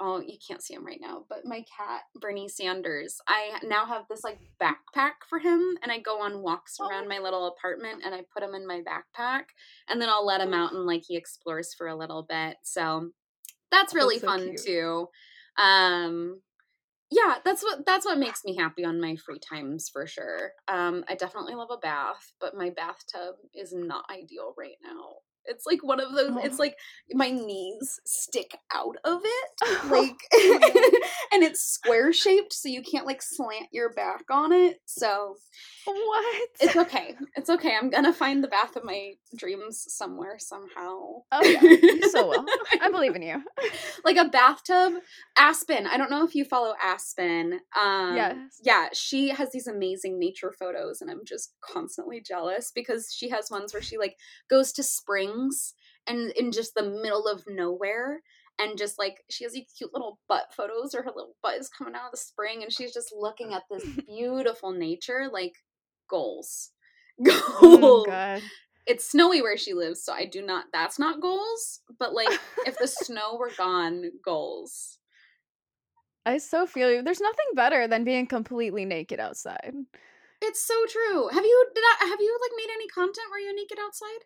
[0.04, 4.06] oh, you can't see him right now, but my cat, Bernie Sanders, I now have
[4.10, 6.88] this like backpack for him and I go on walks oh.
[6.88, 9.44] around my little apartment and I put him in my backpack
[9.88, 12.58] and then I'll let him out and like he explores for a little bit.
[12.64, 13.12] So
[13.72, 14.62] that's really that's so fun cute.
[14.66, 15.08] too.
[15.58, 16.42] Um,
[17.10, 20.52] yeah, that's what that's what makes me happy on my free times for sure.
[20.68, 25.16] Um, I definitely love a bath, but my bathtub is not ideal right now.
[25.46, 26.32] It's like one of those.
[26.44, 26.64] It's Oh.
[26.64, 26.76] like
[27.14, 29.50] my knees stick out of it,
[29.92, 31.00] like, Oh,
[31.34, 34.78] and it's square shaped, so you can't like slant your back on it.
[34.86, 35.36] So
[35.86, 36.50] what?
[36.60, 37.16] it's okay.
[37.36, 37.76] It's okay.
[37.76, 41.24] I'm gonna find the bath of my dreams somewhere somehow.
[41.32, 42.46] Oh yeah, you so will.
[42.82, 43.42] I believe in you.
[44.06, 44.94] like a bathtub.
[45.38, 45.88] Aspen.
[45.88, 47.60] I don't know if you follow Aspen.
[47.80, 48.38] Um, Yes.
[48.64, 53.50] Yeah, she has these amazing nature photos, and I'm just constantly jealous because she has
[53.50, 54.16] ones where she like
[54.50, 54.84] goes to
[55.32, 55.74] springs
[56.08, 58.22] and in just the middle of nowhere.
[58.60, 61.70] And just like she has these cute little butt photos, or her little butt is
[61.70, 65.54] coming out of the spring, and she's just looking at this beautiful nature, like
[66.10, 66.72] goals.
[67.22, 68.42] Mm, Goals good.
[68.88, 70.66] it's snowy where she lives, so I do not.
[70.74, 74.98] That's not goals, but like if the snow were gone, goals.
[76.26, 77.02] I so feel you.
[77.04, 79.74] There's nothing better than being completely naked outside.
[80.42, 81.28] It's so true.
[81.30, 84.22] Have you did I, have you like made any content where you're naked outside?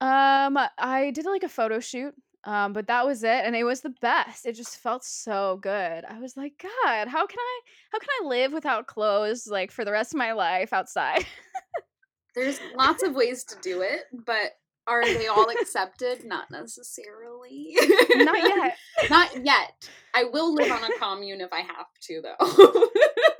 [0.00, 3.80] Um, I did like a photo shoot, um, but that was it, and it was
[3.80, 4.44] the best.
[4.46, 6.04] It just felt so good.
[6.04, 7.60] I was like, God, how can I,
[7.92, 11.24] how can I live without clothes like for the rest of my life outside?
[12.34, 14.52] There's lots of ways to do it, but
[14.86, 16.24] are they all accepted?
[16.24, 17.74] Not necessarily.
[18.10, 18.76] Not yet.
[19.10, 19.88] Not yet.
[20.14, 22.36] I will live on a commune if I have to, though.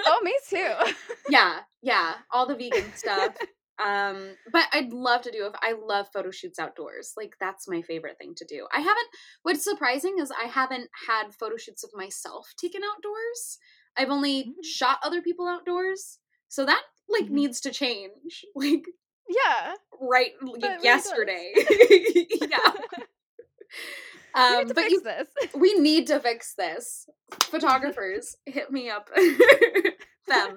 [0.07, 0.73] Oh, me too.
[1.29, 3.37] yeah, yeah, all the vegan stuff.
[3.83, 7.13] Um, but I'd love to do if I love photo shoots outdoors.
[7.17, 8.67] Like that's my favorite thing to do.
[8.73, 9.09] I haven't
[9.43, 13.59] what's surprising is I haven't had photo shoots of myself taken outdoors.
[13.97, 14.53] I've only Mm.
[14.65, 16.19] shot other people outdoors.
[16.49, 17.31] So that like Mhm.
[17.31, 18.45] needs to change.
[18.55, 18.85] Like
[19.29, 19.75] yeah.
[20.01, 20.33] right
[20.83, 21.53] yesterday.
[22.41, 22.59] yeah.
[24.37, 25.29] We Um, need to but fix you this.
[25.55, 27.09] we need to fix this.
[27.43, 29.09] Photographers, hit me up.
[30.27, 30.57] Them.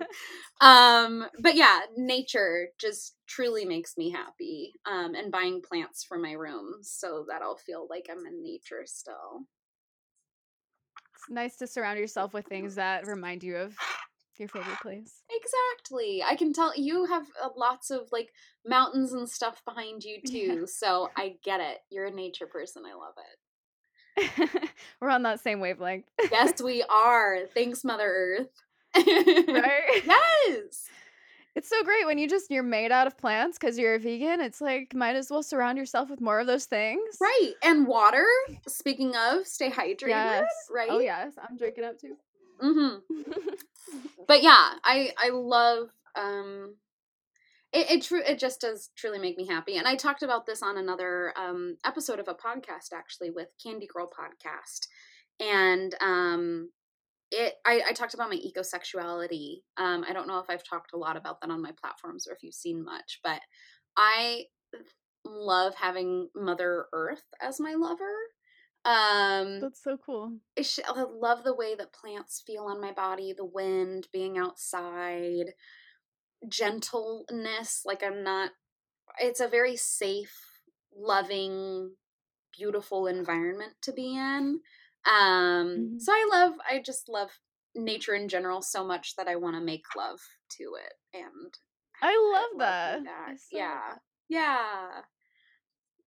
[0.62, 4.73] Um, but yeah, nature just truly makes me happy.
[4.89, 8.84] Um, and buying plants for my room so that I'll feel like I'm in nature
[8.86, 9.45] still.
[11.15, 13.75] It's nice to surround yourself with things that remind you of
[14.38, 15.21] your favorite place.
[15.30, 16.23] Exactly.
[16.23, 18.30] I can tell you have uh, lots of like
[18.65, 20.56] mountains and stuff behind you Yeah.
[20.56, 20.67] too.
[20.67, 21.80] So I get it.
[21.89, 22.84] You're a nature person.
[22.86, 23.38] I love it.
[25.01, 26.06] We're on that same wavelength.
[26.32, 27.39] Yes, we are.
[27.53, 28.49] Thanks, Mother Earth.
[28.95, 30.04] Right?
[30.47, 30.86] Yes.
[31.56, 34.41] It's so great when you just you're made out of plants because you're a vegan.
[34.41, 37.17] It's like might as well surround yourself with more of those things.
[37.19, 37.54] Right.
[37.63, 38.28] And water.
[38.67, 40.10] Speaking of, stay hydrated.
[40.10, 40.45] Yes.
[40.71, 40.88] Right.
[40.91, 42.15] Oh yes, I'm drinking up too.
[42.63, 43.32] Mm-hmm.
[44.28, 46.76] But yeah, I I love um
[47.71, 49.78] it it, tru- it just does truly make me happy.
[49.78, 53.88] And I talked about this on another um episode of a podcast actually with Candy
[53.88, 54.88] Girl podcast.
[55.39, 56.69] And um
[57.32, 59.62] it I, I talked about my ecosexuality.
[59.78, 62.34] Um I don't know if I've talked a lot about that on my platforms or
[62.34, 63.42] if you've seen much, but
[63.98, 64.46] I
[65.26, 68.13] love having Mother Earth as my lover.
[68.86, 70.38] Um That's so cool.
[70.58, 75.54] I love the way that plants feel on my body, the wind, being outside,
[76.48, 77.82] gentleness.
[77.86, 78.52] Like I'm not,
[79.20, 80.36] it's a very safe,
[80.96, 81.92] loving,
[82.58, 84.62] beautiful environment to be in.
[85.08, 86.02] Um, Mhm.
[86.02, 87.32] so I love, I just love
[87.76, 90.20] nature in general so much that I want to make love
[90.58, 90.93] to it.
[91.13, 91.58] And
[92.02, 93.04] I love love that.
[93.06, 93.39] that.
[93.39, 93.98] So- Yeah.
[94.30, 95.02] Yeah.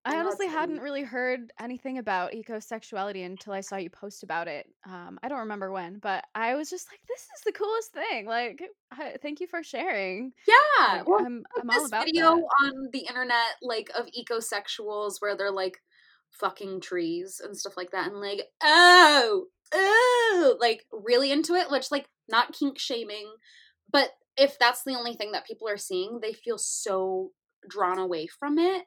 [0.05, 4.23] I I honestly hadn't really- really heard anything about ecosexuality until I saw you post
[4.23, 4.67] about it.
[4.87, 8.25] Um, I don't remember when, but I was just like, "This is the coolest thing!"
[8.25, 10.33] Like, I, thank you for sharing.
[10.47, 10.55] Yeah.
[10.97, 12.43] Like, well, I'm, I'm all this about video that.
[12.65, 15.83] on the internet like of ecosexuals where they're like
[16.33, 21.91] fucking trees and stuff like that and like oh oh like really into it which
[21.91, 23.33] like not kink shaming
[23.93, 27.31] but if that's the only thing that people are seeing they feel so
[27.69, 28.85] drawn away from it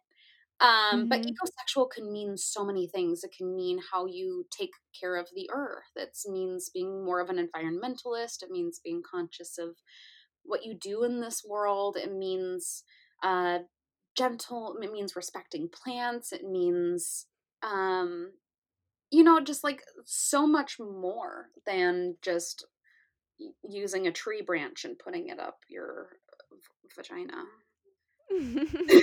[0.61, 1.27] um but Mhm.
[1.27, 5.49] ecosexual can mean so many things it can mean how you take care of the
[5.53, 9.75] earth it means being more of an environmentalist it means being conscious of
[10.43, 11.97] what you do in this world.
[11.97, 12.83] It means
[13.23, 13.59] uh,
[14.17, 14.77] gentle.
[14.81, 16.31] It means respecting plants.
[16.31, 17.27] It means,
[17.63, 18.31] um,
[19.11, 22.65] you know, just like so much more than just
[23.63, 26.09] using a tree branch and putting it up your
[26.51, 27.43] v- vagina.
[28.35, 29.01] I,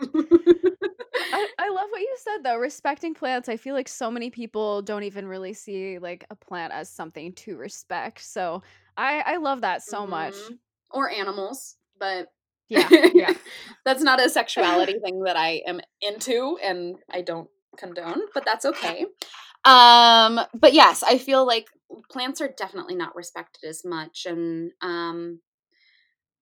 [1.58, 2.56] I love what you said though.
[2.56, 3.48] Respecting plants.
[3.48, 7.32] I feel like so many people don't even really see like a plant as something
[7.34, 8.22] to respect.
[8.24, 8.62] So
[8.96, 10.34] I I love that so much.
[10.34, 10.58] Mhm.
[10.90, 12.28] Or animals, but
[12.68, 13.34] Yeah, yeah.
[13.84, 18.64] that's not a sexuality thing that I am into and I don't condone, but that's
[18.64, 19.06] okay.
[19.64, 21.66] Um but yes, I feel like
[22.10, 25.40] plants are definitely not respected as much and um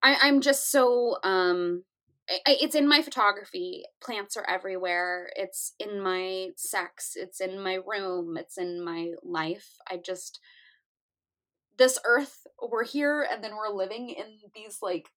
[0.03, 1.85] I, i'm just so um
[2.29, 7.79] I, it's in my photography plants are everywhere it's in my sex it's in my
[7.87, 10.41] room it's in my life i just
[11.79, 15.09] this earth we're here and then we're living in these like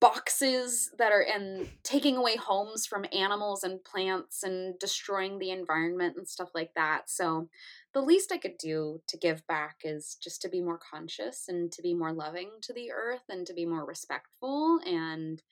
[0.00, 6.16] boxes that are and taking away homes from animals and plants and destroying the environment
[6.16, 7.08] and stuff like that.
[7.08, 7.48] So
[7.96, 11.72] the least i could do to give back is just to be more conscious and
[11.72, 15.42] to be more loving to the earth and to be more respectful and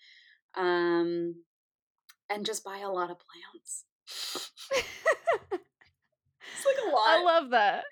[0.54, 1.36] um
[2.28, 3.84] and just buy a lot of plants
[6.56, 7.08] it's like a lot.
[7.08, 7.84] I love that.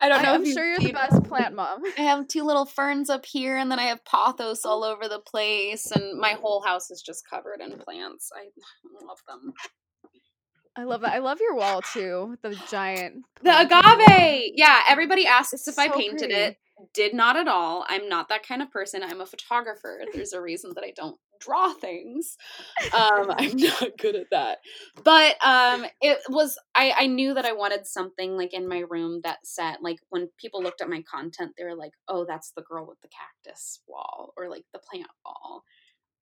[0.00, 0.32] I don't know.
[0.32, 1.82] I, am sure you're the best plant mom.
[1.98, 5.20] I have two little ferns up here, and then I have pothos all over the
[5.20, 8.30] place, and my whole house is just covered in plants.
[8.34, 8.48] I
[9.06, 9.52] love them.
[10.74, 11.12] I love that.
[11.12, 12.36] I love your wall too.
[12.42, 13.24] The giant.
[13.42, 14.52] The agave.
[14.56, 16.34] Yeah, everybody asks it's if so I painted pretty.
[16.34, 16.56] it.
[16.94, 17.84] Did not at all.
[17.88, 19.02] I'm not that kind of person.
[19.02, 20.02] I'm a photographer.
[20.12, 22.36] There's a reason that I don't draw things.
[22.92, 24.58] Um, I'm not good at that.
[25.02, 29.20] But um, it was I, I knew that I wanted something like in my room
[29.24, 32.62] that set like when people looked at my content, they were like, "Oh, that's the
[32.62, 35.64] girl with the cactus wall," or like the plant wall.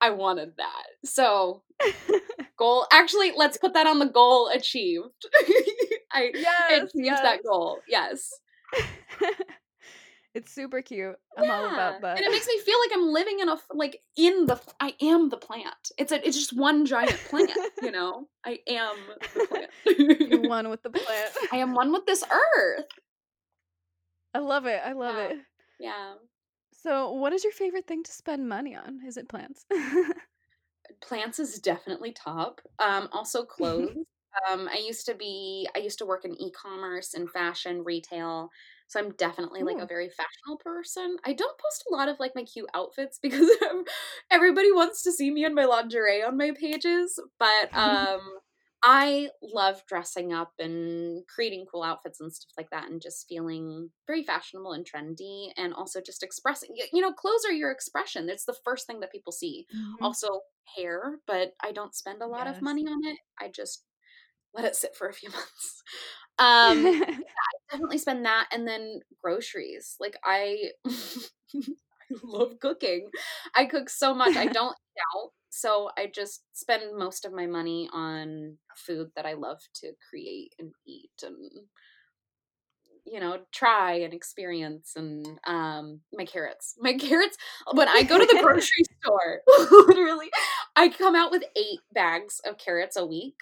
[0.00, 0.86] I wanted that.
[1.04, 1.62] So
[2.58, 2.86] goal.
[2.92, 5.26] Actually, let's put that on the goal achieved.
[6.12, 7.20] I yes, achieved yes.
[7.20, 7.78] that goal.
[7.86, 8.32] Yes.
[10.32, 11.16] It's super cute.
[11.36, 11.52] I'm yeah.
[11.52, 12.16] all about that.
[12.16, 15.28] And it makes me feel like I'm living in a like in the I am
[15.28, 15.90] the plant.
[15.98, 17.50] It's a it's just one giant plant,
[17.82, 18.28] you know.
[18.44, 18.96] I am
[19.34, 20.30] the plant.
[20.30, 21.30] You're one with the plant.
[21.52, 22.84] I am one with this earth.
[24.32, 24.80] I love it.
[24.84, 25.24] I love yeah.
[25.24, 25.38] it.
[25.80, 26.12] Yeah.
[26.72, 29.00] So, what is your favorite thing to spend money on?
[29.06, 29.66] Is it plants?
[31.02, 32.60] plants is definitely top.
[32.78, 33.96] Um also clothes.
[34.48, 38.50] um I used to be I used to work in e-commerce and fashion retail
[38.90, 41.16] so I'm definitely like a very fashionable person.
[41.24, 43.48] I don't post a lot of like my cute outfits because
[44.32, 48.18] everybody wants to see me in my lingerie on my pages, but um
[48.82, 53.90] I love dressing up and creating cool outfits and stuff like that and just feeling
[54.08, 58.28] very fashionable and trendy and also just expressing you know clothes are your expression.
[58.28, 59.68] It's the first thing that people see.
[59.72, 60.04] Mm-hmm.
[60.04, 60.40] Also
[60.76, 62.56] hair, but I don't spend a lot yes.
[62.56, 63.18] of money on it.
[63.40, 63.84] I just
[64.52, 65.82] let it sit for a few months.
[66.40, 67.22] Um,
[67.70, 69.96] definitely spend that and then groceries.
[70.00, 71.62] Like I, I
[72.24, 73.08] love cooking.
[73.54, 74.36] I cook so much.
[74.36, 75.30] I don't doubt.
[75.50, 80.54] So I just spend most of my money on food that I love to create
[80.58, 81.36] and eat and
[83.06, 87.36] you know try and experience and um my carrots my carrots
[87.72, 89.40] when i go to the grocery store
[89.88, 90.28] literally
[90.76, 93.36] i come out with eight bags of carrots a week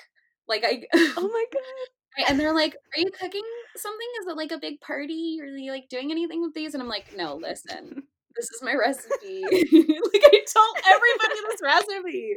[0.47, 0.81] like i
[1.17, 1.89] oh my god
[2.27, 3.43] and they're like, "Are you cooking
[3.79, 4.09] something?
[4.21, 5.39] Is it like a big party?
[5.41, 8.03] Are you like doing anything with these?" And I'm like, "No, listen,
[8.39, 9.43] this is my recipe.
[9.51, 12.37] like I told everybody this recipe.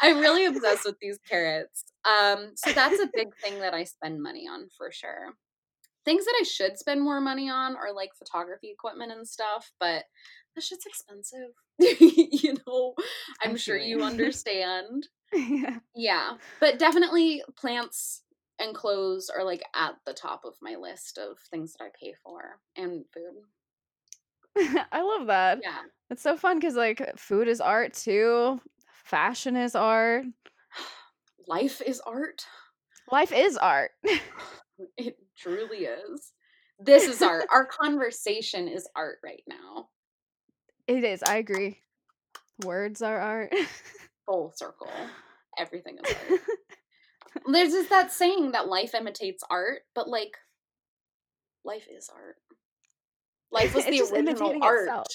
[0.00, 1.84] I'm really obsessed with these carrots.
[2.04, 5.34] Um, so that's a big thing that I spend money on for sure.
[6.04, 10.04] Things that I should spend more money on are like photography equipment and stuff, but
[10.54, 11.50] that shit's expensive.
[11.78, 12.94] you know,
[13.42, 15.08] I'm sure you understand.
[15.32, 15.78] yeah.
[15.94, 16.36] yeah.
[16.60, 18.22] But definitely plants
[18.58, 22.14] and clothes are like at the top of my list of things that I pay
[22.22, 23.42] for and food.
[24.92, 25.60] I love that.
[25.62, 25.78] Yeah.
[26.10, 28.60] It's so fun because like food is art too.
[29.04, 30.24] Fashion is art.
[31.48, 32.44] Life is art.
[33.10, 33.90] Life is art.
[34.96, 36.32] it truly is.
[36.78, 37.46] This is art.
[37.52, 39.88] Our conversation is art right now.
[40.86, 41.22] It is.
[41.22, 41.78] I agree.
[42.64, 43.54] Words are art.
[44.26, 44.90] Full circle.
[45.58, 46.40] Everything is art.
[47.50, 50.36] There's just that saying that life imitates art, but like
[51.64, 52.36] life is art.
[53.50, 54.82] Life was the original art.
[54.82, 55.06] Itself.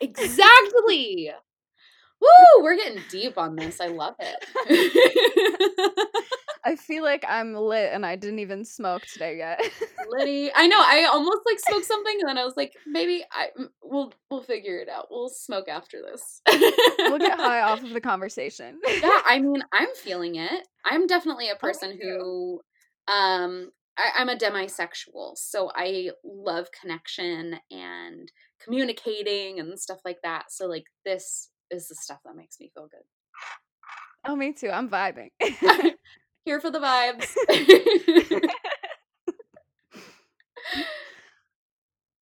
[0.00, 1.32] Exactly.
[2.20, 3.80] Woo, we're getting deep on this.
[3.80, 4.44] I love it.
[6.66, 9.60] I feel like I'm lit and I didn't even smoke today yet.
[10.08, 10.50] Litty.
[10.52, 10.80] I know.
[10.80, 13.50] I almost like smoked something and then I was like, maybe I
[13.84, 15.06] we'll we'll figure it out.
[15.08, 16.40] We'll smoke after this.
[16.98, 18.80] we'll get high off of the conversation.
[18.84, 20.66] yeah, I mean, I'm feeling it.
[20.84, 22.60] I'm definitely a oh, person who
[23.06, 30.46] um I, I'm a demisexual, so I love connection and communicating and stuff like that.
[30.50, 33.04] So like this is the stuff that makes me feel good.
[34.28, 34.70] Oh, me too.
[34.70, 35.28] I'm vibing.
[36.46, 37.36] Here for the vibes.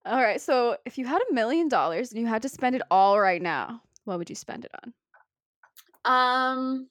[0.05, 0.41] all right.
[0.41, 3.41] So, if you had a million dollars and you had to spend it all right
[3.41, 4.93] now, what would you spend it on?
[6.05, 6.89] Um,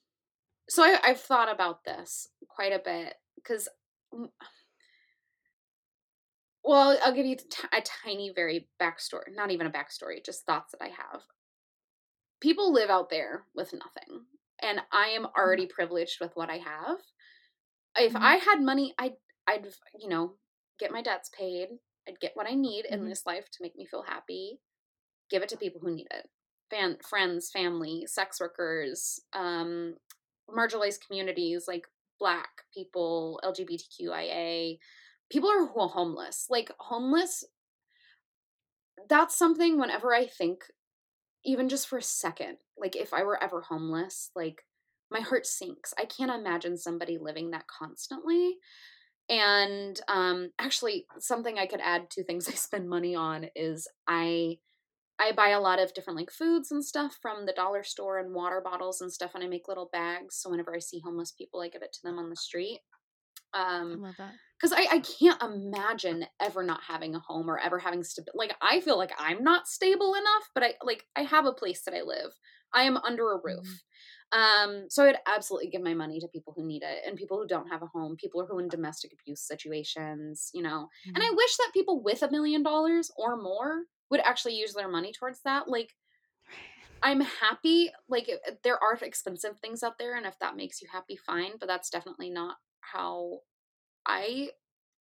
[0.69, 3.67] so I, I've thought about this quite a bit because
[6.63, 9.35] well, I'll give you t- a tiny, very backstory.
[9.35, 11.21] Not even a backstory, just thoughts that I have.
[12.41, 14.25] People live out there with nothing,
[14.61, 15.37] and I am Mm-hmm.
[15.37, 16.97] already privileged with what I have.
[17.97, 18.19] If Mhm.
[18.21, 19.15] I had money, I'd,
[19.47, 19.67] I'd,
[19.99, 20.37] you know,
[20.79, 21.69] get my debts paid.
[22.07, 23.09] I'd get what I need in Mhm.
[23.09, 24.59] this life to make me feel happy.
[25.29, 26.29] Give it to people who need it.
[26.69, 29.97] Fan, friends, family, sex workers, um,
[30.49, 31.87] marginalized communities like
[32.19, 34.79] Black people, LGBTQIA,
[35.31, 36.47] people are who are homeless.
[36.49, 37.45] Like homeless,
[39.09, 39.77] that's something.
[39.79, 40.65] Whenever I think,
[41.45, 44.63] even just for a second, like if I were ever homeless, like
[45.11, 45.93] my heart sinks.
[45.97, 48.57] I can't imagine somebody living that constantly.
[49.29, 54.57] And um, actually, something I could add to things I spend money on is I
[55.17, 58.33] I buy a lot of different like foods and stuff from the dollar store and
[58.33, 60.35] water bottles and stuff, and I make little bags.
[60.37, 62.79] So whenever I see homeless people, I give it to them on the street.
[63.53, 64.33] Um, love that.
[64.59, 68.53] because I, I can't imagine ever not having a home or ever having st- like
[68.61, 71.93] I feel like I'm not stable enough, but I like I have a place that
[71.93, 72.33] I live.
[72.73, 73.83] I am under a roof.
[74.31, 77.47] Um, so I'd absolutely give my money to people who need it and people who
[77.47, 80.89] don't have a home, people who are in domestic abuse situations, you know.
[81.05, 84.89] And I wish that people with a million dollars or more would actually use their
[84.89, 85.69] money towards that.
[85.69, 85.93] Like
[87.01, 87.91] I'm happy.
[88.09, 91.51] Like uh, there are expensive things out there, and if that makes you happy, fine.
[91.59, 93.41] But that's definitely not how
[94.05, 94.49] I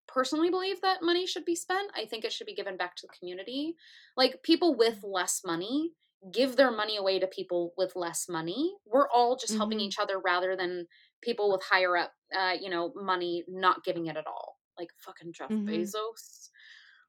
[0.07, 1.91] personally believe that money should be spent.
[1.97, 3.77] I think it should be given back to the community.
[4.17, 5.93] Like people with less money
[6.33, 8.75] give their money away to people with less money.
[8.87, 9.81] We're all just helping Mhm.
[9.81, 10.87] each other rather than
[11.23, 14.59] people with higher up, uh, you know, money not giving it at all.
[14.79, 15.61] Like fucking Jeff Mhm.
[15.69, 16.51] Bezos.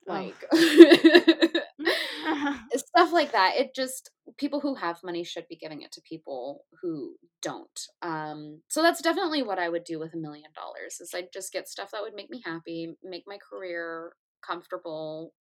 [0.08, 0.32] Oh.
[0.32, 0.46] Like
[2.76, 6.66] stuff like that it just people who have money should be giving it to people
[6.82, 11.14] who don't um so that's definitely what i would do with a million dollars is
[11.14, 14.14] i'd just get stuff that would make me happy make my career
[14.46, 15.34] comfortable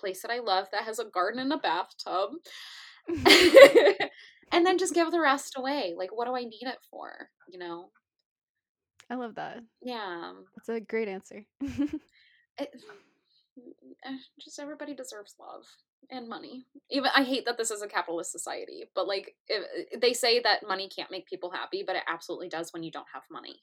[0.00, 2.30] place that i love that has a garden and a bathtub
[4.52, 7.58] and then just give the rest away like what do i need it for you
[7.58, 7.90] know
[9.10, 9.60] I love that.
[9.80, 11.42] yeah That's a great answer.
[11.60, 12.70] it,
[14.04, 15.64] eh, just everybody deserves love
[16.10, 16.66] and money.
[16.90, 20.66] Even I hate that this is a capitalist society, but like if, they say that
[20.66, 23.62] money can't make people happy, but it absolutely does when you don't have money.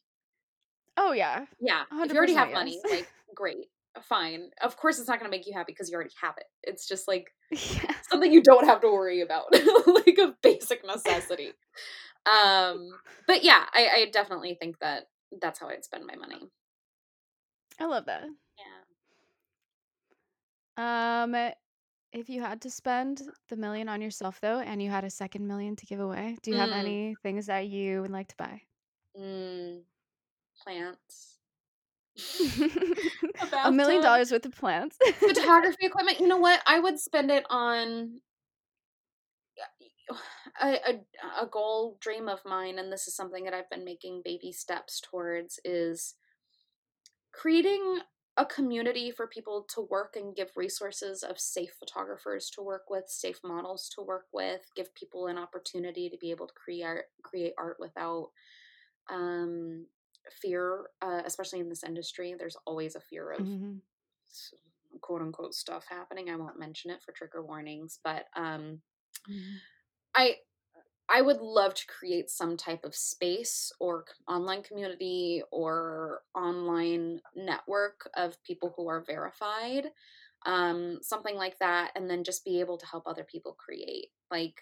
[0.98, 1.46] oh yeah.
[1.60, 3.70] Yeah, if you already 100% have money, like great,
[4.04, 4.50] fine.
[4.62, 6.46] Of course, it's not going to make you happy because you already have it.
[6.64, 7.93] It's just like yeah.
[8.10, 9.46] something you don't have to worry about,
[9.88, 11.54] like a basic necessity.
[12.26, 12.89] Um,
[13.28, 15.08] but yeah, I, I definitely think that
[15.41, 16.50] that's how I'd spend my money.
[17.80, 18.24] I love that.
[20.78, 21.24] Yeah.
[21.26, 21.52] Um
[22.14, 25.46] if you had to spend the million on yourself though and you had a second
[25.48, 26.76] million to give away, do you have Mm.
[26.80, 28.62] any things that you would like to buy?
[29.18, 29.84] Mm,
[30.64, 31.34] plants.
[33.66, 34.97] a million dollars worth of plants.
[35.20, 38.20] photography equipment you know what i would spend it on
[40.61, 44.22] a, a, a goal dream of mine and this is something that i've been making
[44.24, 46.16] baby steps towards is
[47.34, 47.99] creating
[48.38, 53.05] a community for people to work and give resources of safe photographers to work with
[53.07, 57.05] safe models to work with give people an opportunity to be able to create art,
[57.24, 58.30] create art without
[59.09, 59.86] um
[60.32, 63.82] fear uh, especially in this industry there's always a fear of Mhm.
[65.01, 66.30] quote unquote stuff happening.
[66.30, 68.82] I won't mention it for trigger warnings, but um
[69.28, 69.61] Mhm.
[70.15, 70.38] I
[71.09, 78.09] I would love to create some type of space or online community or online network
[78.15, 79.91] of people who are verified.
[80.45, 84.09] Um something like that and then just be able to help other people create.
[84.32, 84.61] Like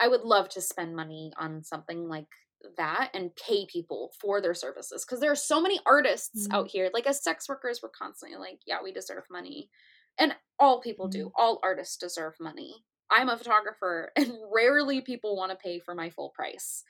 [0.00, 2.28] I would love to spend money on something like
[2.76, 6.54] that and pay people for their services because there are so many artists Mhm.
[6.54, 9.70] out here like as sex workers we're constantly like yeah we deserve money.
[10.18, 12.84] And all people do all artists deserve money.
[13.10, 16.84] I'm a photographer and rarely people want to pay for my full price.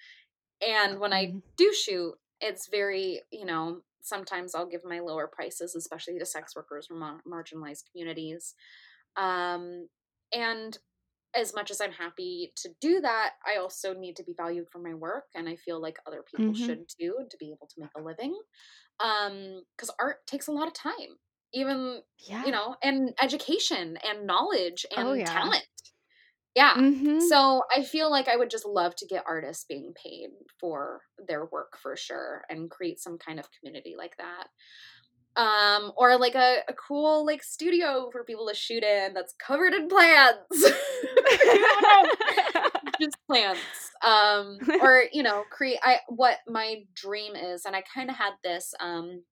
[0.60, 1.42] And when i Mhm.
[1.56, 6.54] do shoot it's very you know sometimes i'll give my lower prices especially to sex
[6.54, 8.54] workers or mar- marginalized communities.
[9.16, 9.88] Um
[10.32, 10.78] and
[11.34, 14.80] as much as I'm happy to do that, I also need to be valued for
[14.80, 16.54] my work, and I feel like other people Mhm.
[16.54, 18.38] should too to be able to make a living.
[19.00, 21.18] Um, because art takes a lot of time,
[21.54, 22.44] even Yeah.
[22.44, 25.52] you know, and education and knowledge and Oh, yeah.
[25.52, 25.66] talent.
[26.54, 26.76] Yeah.
[26.76, 27.30] Mhm.
[27.30, 30.30] So I feel like I would just love to get artists being paid
[30.60, 34.48] for their work for sure and create some kind of community like that.
[35.36, 39.74] Um, or like a, a cool like studio for people to shoot in that's covered
[39.74, 40.38] in plants.
[43.00, 43.60] just plants.
[44.04, 48.34] Um, or you know, create I what my dream is, and I kind of had
[48.44, 49.22] this um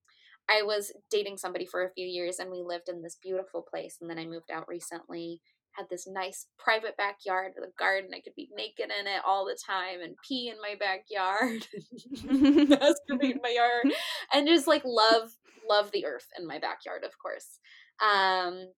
[0.49, 3.97] I was dating somebody for a few years and we lived in this beautiful place.
[4.01, 5.39] And then I moved out recently,
[5.73, 8.11] had this nice private backyard with a garden.
[8.13, 11.67] I could be naked in it all the time and pee in my backyard,
[12.25, 13.93] masturbate in my yard,
[14.33, 15.31] and just like love,
[15.69, 17.59] love the earth in my backyard, of course.
[18.01, 18.73] Um,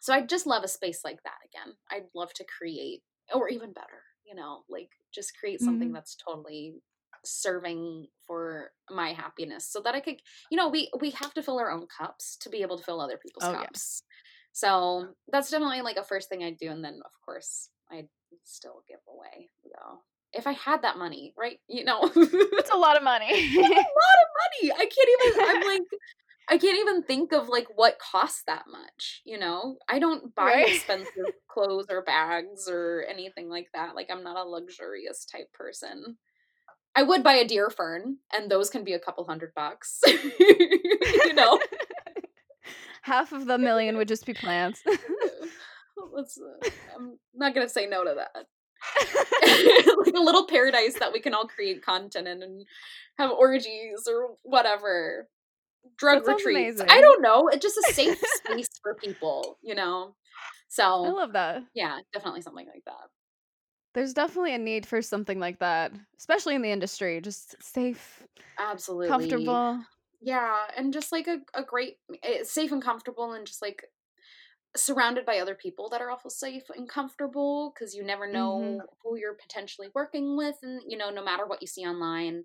[0.00, 1.76] so I just love a space like that again.
[1.90, 3.02] I'd love to create,
[3.34, 5.92] or even better, you know, like just create something Mhm.
[5.92, 6.74] that's totally
[7.24, 10.20] serving for my happiness so that I could,
[10.50, 13.00] you know, we we have to fill our own cups to be able to fill
[13.00, 13.68] other people's Oh, yeah.
[13.68, 14.02] cups.
[14.52, 18.08] So that's definitely like a first thing I'd do, and then of course I'd
[18.44, 20.00] still give away though
[20.32, 21.58] if I had that money, right?
[21.68, 22.10] You know,
[22.58, 23.26] It's a lot of money.
[23.58, 24.72] It's a lot of money.
[24.72, 25.32] I can't even.
[25.46, 25.82] I'm like,
[26.48, 29.20] I can't even think of like what costs that much.
[29.24, 30.74] You know, I don't buy Right.
[30.76, 31.10] expensive
[31.48, 33.94] clothes or bags or anything like that.
[33.96, 36.18] Like, I'm not a luxurious type person.
[36.94, 40.00] I would buy a deer fern, and those can be a couple hundred bucks.
[40.06, 41.58] you know,
[43.02, 44.82] Half of the million would just be plants.
[46.12, 48.46] Let's, uh, I'm not gonna say no to that.
[50.04, 52.66] like a little paradise that we can all create content in and
[53.18, 55.28] have orgies or whatever.
[55.96, 56.80] Drug That retreats.
[56.88, 57.48] I don't know.
[57.48, 60.16] It's just a safe space for people, you know?
[60.68, 61.62] So I love that.
[61.74, 63.08] yeah, definitely something like that.
[63.94, 67.20] There's definitely a need for something like that, especially in the industry.
[67.20, 68.26] Just safe,
[68.58, 69.08] Absolutely.
[69.08, 69.84] comfortable.
[70.20, 71.98] Yeah, and just like a, a great,
[72.42, 73.84] safe and comfortable and just like
[74.76, 78.86] surrounded by other people that are also safe and comfortable because you never know Mhm.
[79.02, 82.44] who you're potentially working with and you know no matter what you see online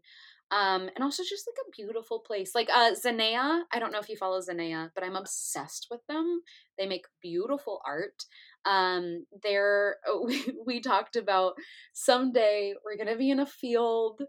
[0.52, 4.10] um and also just like a beautiful place like uh Zanea I don't know if
[4.10, 6.42] you follow Zanea but I'm obsessed with them.
[6.78, 8.24] They make beautiful art.
[8.66, 11.54] Um they're we, we talked about
[11.94, 14.22] someday we're gonna be in a field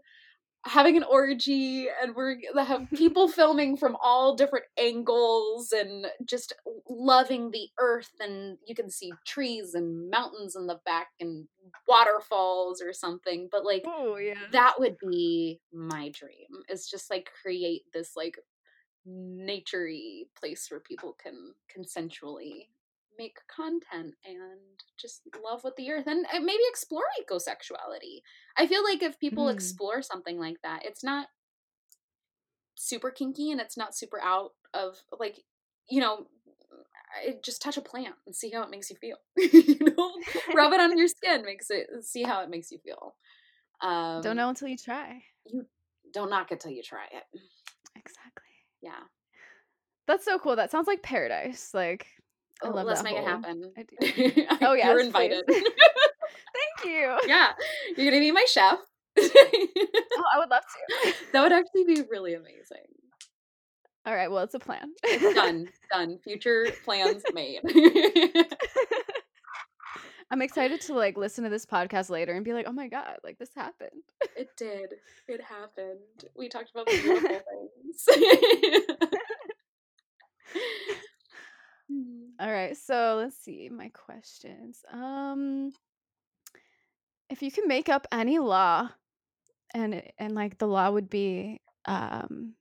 [0.65, 6.53] having an orgy and we're gonna have people filming from all different angles and just
[6.89, 11.47] loving the earth and you can see trees and mountains in the back and
[11.87, 14.35] waterfalls or something but like Oh yeah.
[14.51, 18.37] that would be my dream is just like create this like
[19.07, 22.67] naturey place where people can consensually
[23.17, 24.59] make content and
[24.97, 28.21] just love with the earth and uh, maybe explore ecosexuality
[28.57, 29.53] i feel like if people Mm.
[29.53, 31.27] explore something like that it's not
[32.75, 35.39] super kinky and it's not super out of like
[35.89, 36.27] you know
[37.43, 40.11] just touch a plant and see how it makes you feel you know
[40.55, 43.15] rub it on your skin makes it see how it makes you feel
[43.81, 45.21] um Don't know until you try.
[45.45, 45.65] you
[46.11, 47.39] don't knock it till you try it
[47.95, 48.49] Exactly.
[48.81, 49.03] yeah
[50.07, 50.55] That's so cool.
[50.57, 51.71] That sounds like paradise.
[51.73, 52.07] Like
[52.63, 53.71] I Oh, love let's make it happen.
[54.61, 57.17] Oh, yeah, you're invited Thank you.
[57.27, 57.51] yeah
[57.97, 58.79] you're gonna be my chef
[59.17, 61.13] Oh, I would love to.
[61.33, 62.85] that would actually be really amazing
[64.05, 64.29] All right.
[64.31, 64.91] Well, it's a plan.
[65.35, 67.61] done done future plans made
[70.31, 73.17] I'm excited to like listen to this podcast later and be like, oh my god,
[73.23, 74.01] like this happened.
[74.35, 74.95] it did
[75.27, 75.99] it happened
[76.35, 78.05] we talked about the beautiful things
[81.93, 82.29] Hmm.
[82.39, 82.75] All right.
[82.75, 84.83] So let's see my questions.
[84.91, 85.73] Um,
[87.29, 88.89] if you could make up any law,
[89.73, 92.55] and it- and like the law would be um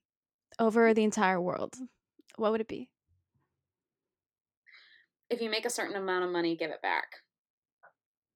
[0.59, 1.77] over the entire world,
[2.37, 2.91] what would it be?
[5.31, 7.23] if you make a certain amount of money give it back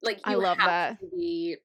[0.01, 0.99] like I you love have that.
[0.99, 1.57] to be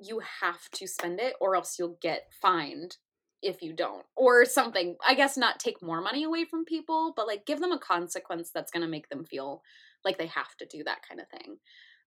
[0.00, 2.96] you have to spend it or else you'll get fined
[3.42, 7.26] if you don't or something i guess not take more money away from people but
[7.26, 9.62] like give them a consequence that's going to make them feel
[10.04, 11.58] like they have to do that kind of thing.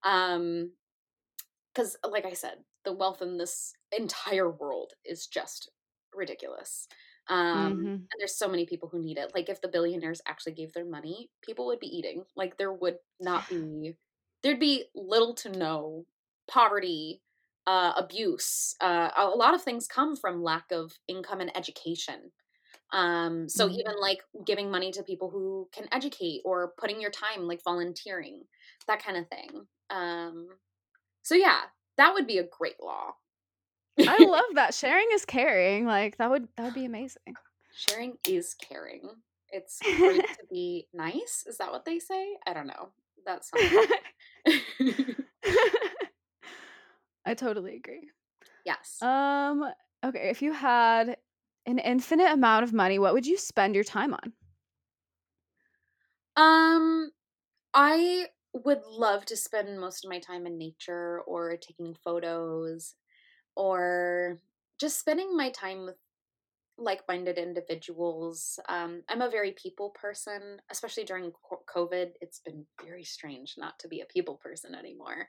[0.03, 0.71] Um
[1.73, 5.69] because like i said the wealth in this entire world is just
[6.15, 6.87] ridiculous.
[7.27, 8.09] Um Mhm.
[8.11, 9.35] and there's so many people who need it.
[9.35, 12.25] Like if the billionaires actually gave their money people would be eating.
[12.35, 13.97] Like there would not be
[14.43, 16.05] there'd be little to no
[16.47, 17.21] poverty
[17.67, 22.31] uh abuse uh a lot of things come from lack of income and education
[22.93, 23.73] um so Mhm.
[23.79, 28.43] even like giving money to people who can educate or putting your time like volunteering
[28.87, 30.47] that kind of thing um
[31.23, 31.61] so yeah
[31.97, 33.11] that would be a great law
[34.07, 34.73] I love that.
[34.73, 35.85] Sharing is caring.
[35.85, 37.35] Like that would that would be amazing.
[37.75, 39.09] sharing is caring
[39.51, 42.89] it's great to be nice is that what they say i don't know
[43.25, 43.85] that's something
[47.25, 48.09] I totally agree.
[48.65, 49.71] yes Um,
[50.03, 51.17] okay, if you had
[51.65, 54.33] an infinite amount of money, what would you spend your time on?
[56.35, 57.11] Um,
[57.73, 62.95] I would love to spend most of my time in nature or taking photos
[63.55, 64.41] or
[64.79, 65.97] just spending my time with
[66.77, 68.59] like-minded individuals.
[68.69, 71.33] Um, I'm a very people person, especially during
[71.69, 72.13] COVID.
[72.21, 75.27] It's been very strange not to be a people person anymore.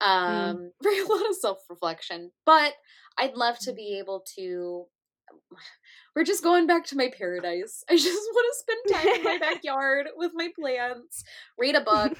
[0.00, 0.68] Um, mm.
[0.82, 2.74] very a lot of self-reflection, but
[3.18, 3.76] I'd love to mm.
[3.76, 4.84] be able to.
[6.14, 7.84] We're just going back to my paradise.
[7.90, 11.24] I just want to spend time in my backyard with my plants,
[11.58, 12.16] read a book,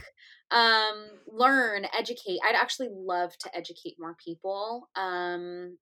[0.50, 2.40] um, learn, educate.
[2.46, 4.88] I'd actually love to educate more people.
[4.96, 5.78] Um,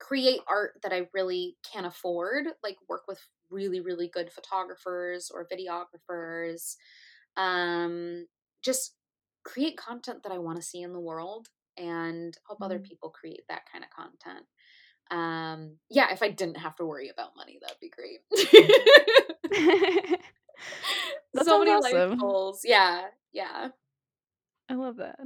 [0.00, 3.20] create art that I really can't afford, like work with
[3.50, 6.74] really, really good photographers or videographers.
[7.36, 8.26] Um,
[8.62, 8.96] just
[9.44, 13.42] create content that I want to see in the world and help other people create
[13.48, 14.46] that kind of content.
[15.10, 18.20] Um, yeah, if I didn't have to worry about money, that'd be great.
[21.34, 22.10] That's so many awesome.
[22.10, 22.60] life goals.
[22.64, 23.68] Yeah, yeah.
[24.68, 25.18] I love that.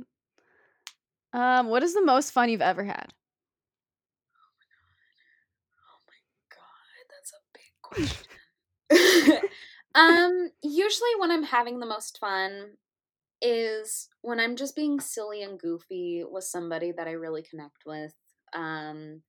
[1.32, 3.12] Um, what is the most fun you've ever had?
[4.36, 4.96] Oh my god.
[5.82, 6.20] Oh my
[6.54, 8.26] god, that's a big question.
[9.96, 12.76] Um, usually when I'm having the most fun
[13.42, 18.14] is when I'm just being silly and goofy with somebody that I really connect with.
[18.52, 19.22] Um,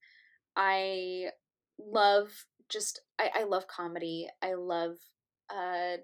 [0.55, 1.28] I
[1.80, 2.30] love
[2.70, 4.28] just I, I love comedy.
[4.41, 4.95] I love
[5.49, 5.97] uh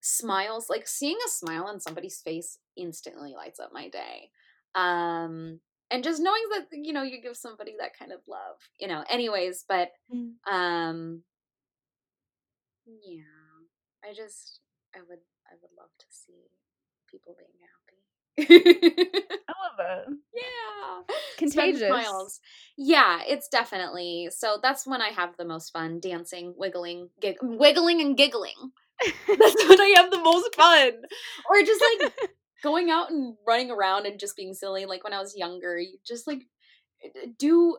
[0.00, 0.68] smiles.
[0.68, 4.30] Like seeing a smile on somebody's face instantly lights up my day.
[4.74, 5.60] Um
[5.90, 9.04] and just knowing that you know you give somebody that kind of love you know
[9.10, 10.32] anyways but mm.
[10.50, 11.22] um
[12.86, 13.22] yeah.
[14.04, 14.60] I just
[14.94, 16.50] I would I would love to see
[17.14, 19.14] people being happy.
[19.46, 20.04] I love that.
[20.34, 21.14] Yeah.
[21.38, 21.88] Contagious.
[21.88, 22.40] Smiles.
[22.76, 24.28] Yeah, it's definitely.
[24.32, 28.72] So that's when I have the most fun dancing, wiggling, gig- wiggling and giggling.
[29.28, 30.92] that's when I have the most fun.
[31.50, 32.12] Or just like
[32.62, 35.98] going out and running around and just being silly like when I was younger, you
[36.06, 36.42] just like
[37.38, 37.76] do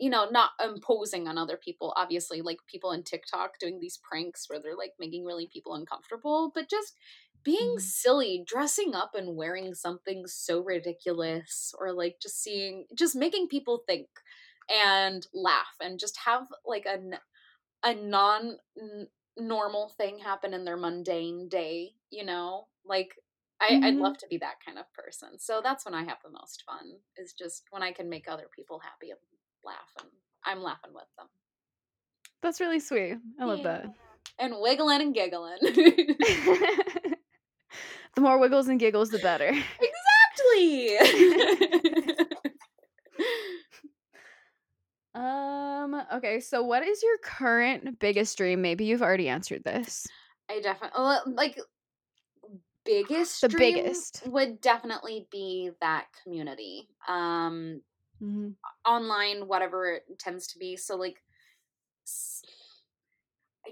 [0.00, 4.48] you know not imposing on other people obviously like people in tiktok doing these pranks
[4.48, 6.94] where they're like making really people uncomfortable but just
[7.44, 7.80] being mm.
[7.80, 13.82] silly dressing up and wearing something so ridiculous or like just seeing just making people
[13.86, 14.08] think
[14.70, 16.98] and laugh and just have like a
[17.86, 18.56] a non
[19.36, 23.14] normal thing happen in their mundane day you know like
[23.60, 23.84] I, mm-hmm.
[23.84, 25.38] I'd love to be that kind of person.
[25.38, 28.48] So that's when I have the most fun, is just when I can make other
[28.54, 29.18] people happy and
[29.64, 30.08] laugh and
[30.44, 31.28] I'm laughing with them.
[32.42, 33.16] That's really sweet.
[33.40, 33.64] I love yeah.
[33.64, 33.94] that.
[34.38, 35.58] And wiggling and giggling.
[38.14, 39.52] the more wiggles and giggles, the better.
[40.38, 40.98] Exactly.
[45.14, 48.62] um, okay, so what is your current biggest dream?
[48.62, 50.06] Maybe you've already answered this.
[50.48, 51.58] I definitely like
[52.84, 57.80] biggest the biggest would definitely be that community um
[58.22, 58.50] mm-hmm.
[58.84, 61.22] online whatever it tends to be so like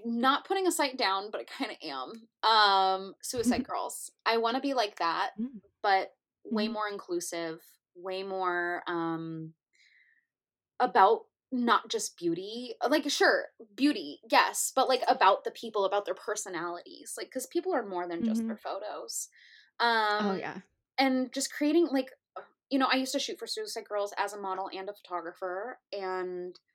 [0.04, 4.54] not putting a site down but i kind of am um suicide girls i want
[4.56, 5.58] to be like that mm-hmm.
[5.82, 6.12] but
[6.44, 6.74] way mm-hmm.
[6.74, 7.60] more inclusive
[7.94, 9.52] way more um
[10.80, 11.20] about
[11.52, 13.44] not just beauty like sure
[13.76, 18.08] beauty yes but like about the people about their personalities like because people are more
[18.08, 18.48] than just mm-hmm.
[18.48, 19.28] their photos
[19.78, 20.56] oh, um oh yeah
[20.98, 22.10] and just creating like
[22.70, 25.78] you know i used to shoot for suicide girls as a model and a photographer
[25.92, 26.71] and uh,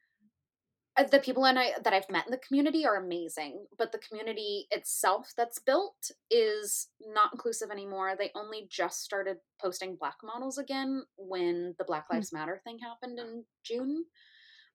[1.05, 4.67] the people and I that I've met in the community are amazing, but the community
[4.71, 8.15] itself that's built is not inclusive anymore.
[8.17, 12.15] They only just started posting black models again when the Black hmm.
[12.15, 12.37] Lives mm-hmm.
[12.37, 14.05] Matter thing happened in June.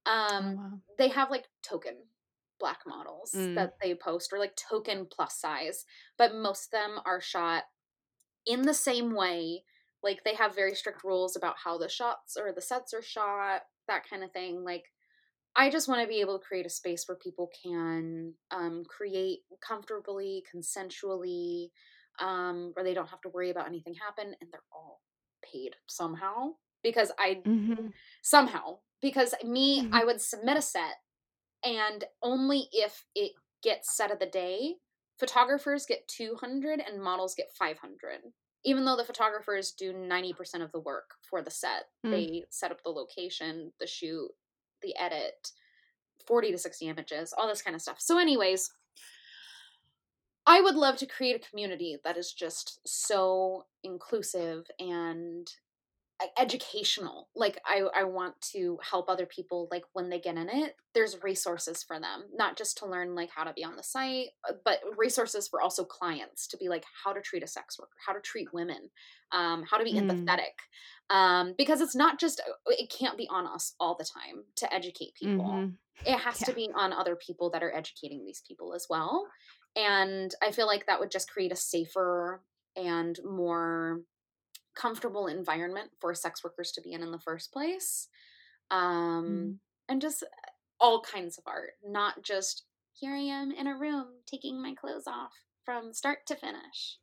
[0.07, 0.79] Oh, um, oh, wow.
[0.99, 1.95] they have like token
[2.59, 3.57] black models mm.
[3.57, 5.85] that they post or like token plus size,
[6.17, 7.65] but most of them are shot
[8.47, 9.65] in the same way.
[10.03, 13.63] Like they have very strict rules about how the shots or the sets are shot,
[13.89, 14.65] that kind of thing.
[14.65, 14.85] Like
[15.55, 19.41] I just want to be able to create a space where people can um, create
[19.61, 21.69] comfortably, consensually,
[22.21, 25.01] um, where they don't have to worry about anything happen and they're all
[25.43, 27.89] paid somehow because I mm-hmm.
[28.23, 29.95] somehow because me mm-hmm.
[29.95, 30.97] I would submit a set
[31.65, 33.33] and only if it
[33.63, 34.77] gets set of the day
[35.19, 38.19] photographers get 200 and models get 500
[38.65, 42.11] even though the photographers do 90% of the work for the set mm.
[42.11, 44.29] they set up the location the shoot
[44.83, 45.53] the edit
[46.27, 48.01] 40 to 60 images all this kind of stuff.
[48.01, 48.71] So anyways
[50.47, 55.49] I would love to create a community that is just so inclusive and
[56.39, 60.75] educational like i i want to help other people like when they get in it
[60.95, 64.29] there's resources for them not just to learn like how to be on the site
[64.49, 67.93] uh, but resources for also clients to be like how to treat a sex worker
[68.07, 68.91] how to treat women
[69.33, 70.03] um, how to be mm.
[70.03, 70.55] empathetic
[71.11, 74.73] um, because it's not just uh, it can't be on us all the time to
[74.73, 75.71] educate people mm-hmm.
[76.07, 76.47] it has yeah.
[76.47, 79.27] to be on other people that are educating these people as well
[79.77, 82.43] and i feel like that would just create a safer
[82.77, 84.01] and more
[84.75, 88.09] comfortable environment for sex workers to be in in the first place
[88.71, 89.57] um mm.
[89.89, 90.27] and just uh,
[90.81, 95.07] all kinds of art not just here i am in a room taking my clothes
[95.07, 95.33] off
[95.65, 96.99] from start to finish.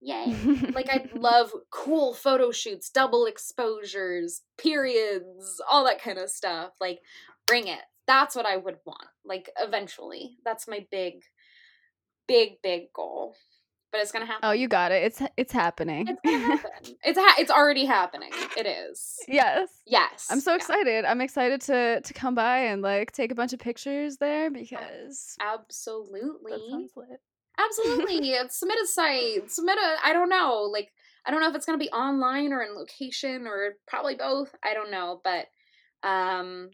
[0.00, 0.36] Yay.
[0.74, 7.00] Like i love cool photo shoots double exposures periods all that kind of stuff like
[7.46, 7.80] bring it.
[8.06, 10.38] That's what i would want like eventually.
[10.44, 11.22] That's my big
[12.26, 13.36] big big goal
[13.92, 14.40] but it's gonna happen.
[14.42, 15.04] Oh, you got it.
[15.04, 16.08] It's it's happening.
[16.08, 16.70] It's gonna happen.
[17.04, 18.30] it's ha- it's already happening.
[18.56, 19.18] It is.
[19.28, 19.68] Yes.
[19.86, 20.28] Yes.
[20.30, 21.04] I'm so excited.
[21.04, 25.36] I'm excited to to come by and like take a bunch of pictures there because
[25.40, 26.52] absolutely.
[27.58, 28.34] Absolutely.
[28.48, 29.50] submit a site.
[29.50, 29.96] Submit a.
[30.04, 30.68] I don't know.
[30.72, 30.90] Like
[31.26, 34.54] I don't know if it's gonna be online or in location or probably both.
[34.64, 35.46] I don't know, but
[36.02, 36.70] um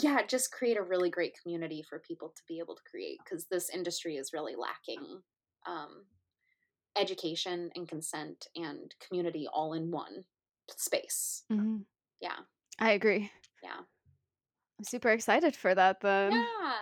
[0.00, 3.44] yeah just create a really great community for people to be able to create because
[3.50, 5.20] this industry is really lacking
[5.66, 6.04] um,
[6.96, 10.24] education and consent and community all in one
[10.68, 11.44] space.
[11.50, 11.78] Mm-hmm.
[12.20, 12.36] Yeah.
[12.78, 13.30] I agree.
[13.62, 13.80] Yeah.
[14.78, 16.32] I'm super excited for that then.
[16.32, 16.74] Yeah.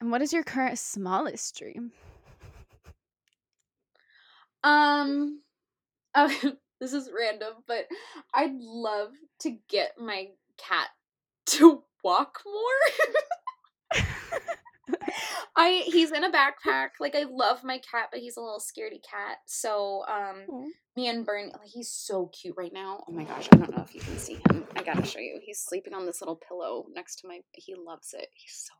[0.00, 1.92] And what is your current smallest dream?
[4.62, 5.40] Um
[6.14, 6.32] uh,
[6.80, 7.86] this is random, but
[8.32, 10.88] I'd love to get my cat
[11.46, 14.02] to walk more.
[15.56, 16.90] I he's in a backpack.
[17.00, 19.38] Like I love my cat, but he's a little scaredy cat.
[19.46, 20.66] So um Aww.
[20.96, 23.04] me and Bernie like he's so cute right now.
[23.08, 24.64] Oh my gosh, I don't know if you can see him.
[24.76, 25.40] I gotta show you.
[25.42, 28.28] He's sleeping on this little pillow next to my he loves it.
[28.34, 28.74] He's so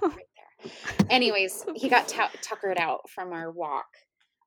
[0.00, 1.06] adorable right there.
[1.10, 3.86] Anyways, he got t- tuckered out from our walk.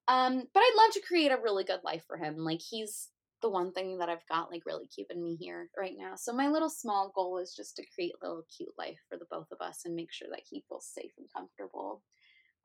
[0.08, 2.38] Um, but I'd love to create a really good life for him.
[2.38, 3.10] Like he's
[3.42, 6.14] the one thing that I've got like really keeping me here right now.
[6.16, 9.26] So my little small goal is just to create a little cute life for the
[9.30, 12.04] both of us and make sure that he feels safe and comfortable.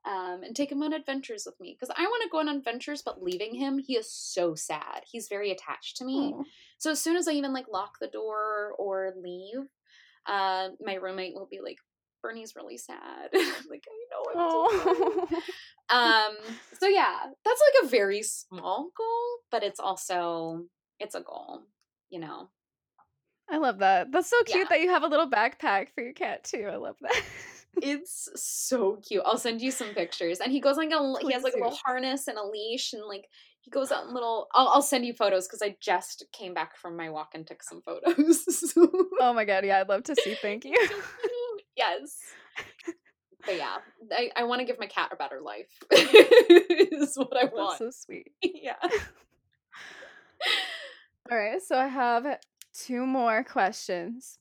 [0.05, 3.03] Um, and take him on adventures with me because I want to go on adventures,
[3.05, 5.03] but leaving him, he is so sad.
[5.05, 6.33] He's very attached to me.
[6.33, 6.45] Aww.
[6.79, 9.67] So as soon as I even like lock the door or leave,
[10.27, 11.79] uh, my roommate will be like,
[12.23, 13.31] Bernie's really sad.
[13.33, 15.39] like I know I'm so
[15.91, 16.37] um
[16.79, 20.65] so yeah that's like a very small goal but it's also
[20.99, 21.63] it's a goal
[22.11, 22.49] you know?
[23.49, 24.11] I love that.
[24.11, 24.65] That's so cute yeah.
[24.71, 26.69] that you have a little backpack for your cat too.
[26.71, 27.23] I love that.
[27.83, 29.23] It's so cute.
[29.27, 31.79] I'll send you some pictures and he goes like a he has like a little
[31.85, 33.27] harness and a leash and like
[33.61, 36.79] he goes out in little I'll, I'll send you photos because i just came back
[36.79, 38.75] from my walk and took some photos.
[39.21, 40.75] Oh my god yeah i'd love to see thank you.
[41.77, 42.19] yes
[43.47, 43.77] but yeah,
[44.13, 45.71] I, I want to give my cat a better life.
[45.91, 47.79] is what I want.
[47.79, 48.33] That's so sweet.
[48.43, 48.75] yeah.
[51.31, 52.39] All right, so I have
[52.75, 54.39] two more questions.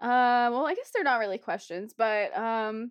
[0.00, 2.90] Uh, well, I guess they're not really questions, but um,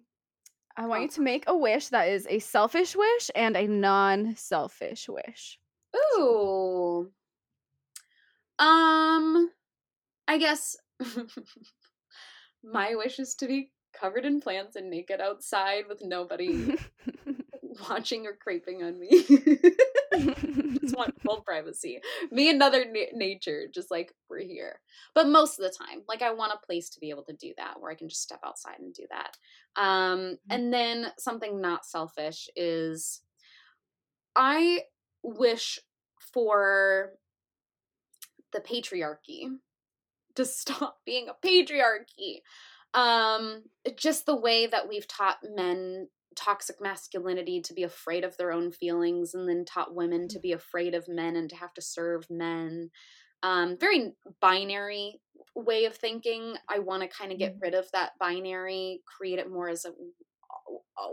[0.76, 1.04] I want oh.
[1.04, 5.60] you to make a wish that is a selfish wish and a non-selfish wish.
[5.96, 7.12] Ooh.
[8.60, 9.52] Um,
[10.28, 10.78] I guess
[12.64, 16.76] my wish is to be covered in plants and naked outside with nobody
[17.89, 19.24] watching or creeping on me.
[20.94, 22.00] just want full privacy.
[22.32, 24.80] Me and other na- nature, just like we're here.
[25.16, 27.54] But most of the time, like I want a place to be able to do
[27.58, 29.38] that where I can just step outside and do that.
[29.82, 30.36] Um, mm-hmm.
[30.52, 33.22] and then something not selfish is
[34.36, 34.82] I
[35.24, 35.80] wish
[36.20, 37.14] for
[38.52, 39.48] the patriarchy
[40.36, 42.41] to stop being a patriarchy
[42.94, 43.64] um
[43.98, 48.72] just the way that we've taught men toxic masculinity to be afraid of their own
[48.72, 52.26] feelings and then taught women to be afraid of men and to have to serve
[52.30, 52.89] men.
[53.41, 55.20] Um very binary
[55.56, 56.56] way of thinking.
[56.70, 57.64] I want to kind of get mm-hmm.
[57.64, 59.91] rid of that binary create it more as a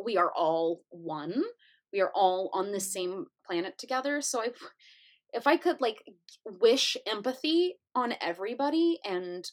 [0.04, 1.42] we are all one.
[1.92, 2.80] We are all on the mm-hmm.
[2.80, 4.20] same planet together.
[4.20, 4.48] So i
[5.32, 6.02] if i could like
[6.44, 9.50] wish empathy on everybody and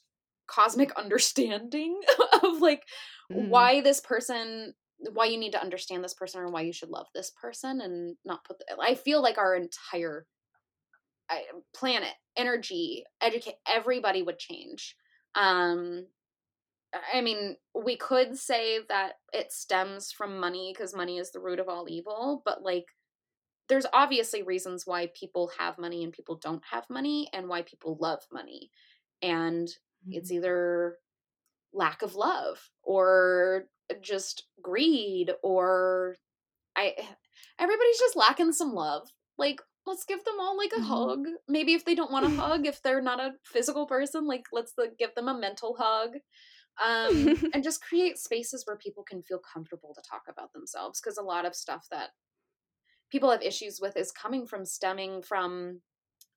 [0.47, 1.99] cosmic understanding
[2.43, 2.83] of like
[3.31, 3.47] mm.
[3.49, 4.73] why this person
[5.13, 8.15] why you need to understand this person or why you should love this person and
[8.25, 10.25] not put the, i feel like our entire
[11.75, 14.95] planet energy educate everybody would change
[15.35, 16.05] um
[17.13, 21.59] i mean we could say that it stems from money because money is the root
[21.59, 22.85] of all evil but like
[23.67, 27.97] there's obviously reasons why people have money and people don't have money and why people
[27.99, 28.71] love money.
[29.21, 29.67] And
[30.11, 30.31] it's Mm-hmm.
[30.31, 30.97] either
[31.73, 33.65] lack of love or
[34.01, 36.17] just greed or
[36.77, 36.95] I
[37.59, 39.09] everybody's just lacking some love.
[39.37, 40.85] Like let's give them all like a Mhm.
[40.85, 41.27] hug.
[41.47, 44.73] Maybe if they don't want a hug, if they're not a physical person, like let's
[44.77, 46.17] like, give them a mental hug.
[46.83, 51.17] Um and just create spaces where people can feel comfortable to talk about themselves because
[51.17, 52.11] a lot of stuff that
[53.11, 55.81] people have issues with is coming from stemming from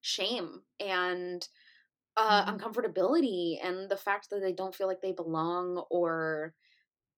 [0.02, 1.48] shame and
[2.16, 2.58] uh, Mhm.
[2.58, 6.54] uncomfortability and the fact that they don't feel like they belong or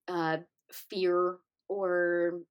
[0.07, 0.37] uh,
[0.71, 1.37] fear
[1.67, 2.41] or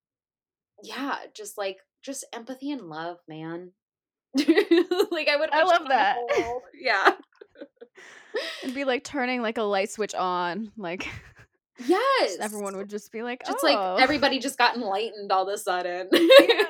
[0.82, 3.70] yeah just like just empathy and love man
[4.36, 6.16] like i would I love that.
[6.74, 7.12] yeah
[8.62, 10.72] It'd be like turning like a light switch on.
[10.76, 11.07] Like
[11.86, 13.66] yes everyone would just be like, just oh.
[13.66, 16.62] like everybody just got enlightened all of a sudden Yeah.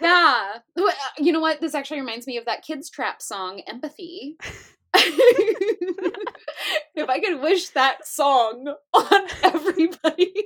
[0.00, 4.36] yeah uh, you know what this actually reminds me of that kids trap song empathy
[6.94, 10.32] if i could wish that song on everybody.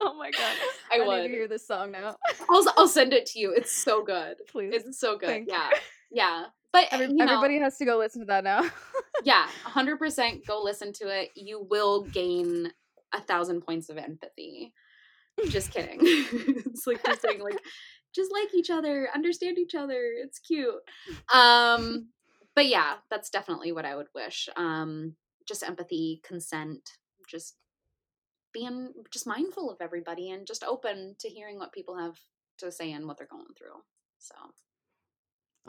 [0.00, 0.56] Oh my god.
[0.92, 2.14] I I, need to hear this song now.
[2.48, 3.50] I'll, I'll send it to you.
[3.52, 4.36] It's so good.
[4.48, 4.72] Please.
[4.72, 5.26] it's so good.
[5.28, 5.54] Thank you.
[5.54, 5.70] yeah.
[6.12, 6.44] Yeah.
[6.72, 8.62] But Every- you know, everybody has to go listen to that now.
[9.24, 9.48] yeah.
[9.66, 11.30] 100% go listen to it.
[11.34, 12.70] You will gain
[13.12, 14.72] a thousand points of empathy.
[15.48, 15.98] Just kidding.
[16.00, 17.58] It's like just saying like
[18.14, 20.12] just like each other understand each other.
[20.22, 20.74] It's cute.
[21.34, 22.08] Um
[22.58, 25.14] but yeah that's definitely what i would wish um
[25.46, 26.90] just empathy consent
[27.30, 27.54] just
[28.52, 32.18] being just mindful of everybody and just open to hearing what people have
[32.58, 33.80] to say and what they're going through
[34.18, 34.34] so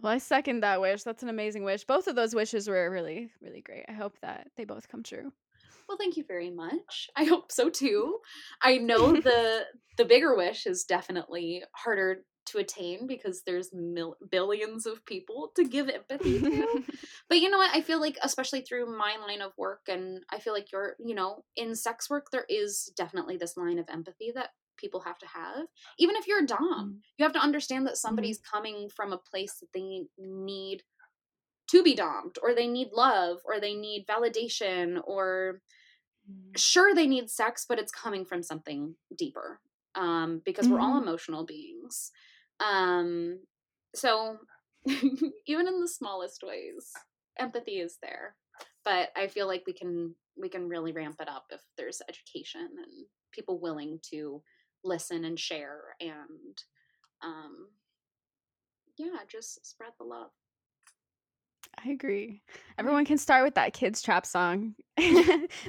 [0.01, 1.03] Well, I second that wish.
[1.03, 1.83] That's an amazing wish.
[1.83, 3.85] Both of those wishes were really, really great.
[3.87, 5.31] I hope that they both come true.
[5.87, 7.09] Well, thank you very much.
[7.15, 8.19] I hope so too.
[8.61, 9.65] I know the
[9.97, 15.65] the bigger wish is definitely harder to attain because there's mil- billions of people to
[15.67, 16.83] give empathy to.
[17.29, 17.75] but you know what?
[17.75, 21.15] I feel like especially through my line of work and I feel like you're, you
[21.15, 25.27] know, in sex work there is definitely this line of empathy that people have to
[25.27, 25.65] have.
[25.97, 26.59] Even if you're a dom,
[26.95, 26.99] Mm.
[27.17, 30.83] you have to understand that somebody's coming from a place that they need
[31.71, 35.61] to be domed or they need love or they need validation or
[36.55, 39.59] sure they need sex but it's coming from something deeper
[39.95, 41.03] um because we're all Mhm.
[41.03, 42.11] emotional beings
[42.59, 43.39] um
[43.95, 44.37] so
[44.87, 46.91] even in the smallest ways
[47.39, 48.35] empathy is there
[48.83, 52.61] but i feel like we can we can really ramp it up if there's education
[52.61, 54.41] and people willing to
[54.83, 56.63] listen and share and
[57.23, 57.67] um
[58.97, 60.31] yeah just spread the love
[61.85, 62.41] I agree.
[62.77, 64.75] Everyone can start with that kids trap song.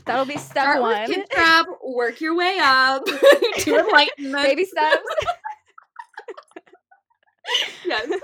[0.05, 1.01] That'll be step Start one.
[1.03, 3.05] with kid trap work your way up
[3.59, 5.03] to enlightenment Baby steps.
[7.91, 8.09] Yes.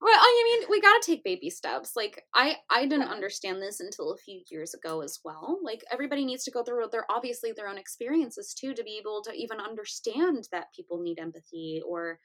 [0.00, 1.96] Well, I mean, we gotta take baby steps.
[1.96, 5.58] Like, I I didn't understand this until a few years ago as well.
[5.62, 9.22] Like, everybody needs to go through their obviously their own experiences too to be able
[9.24, 12.20] to even understand that people need empathy or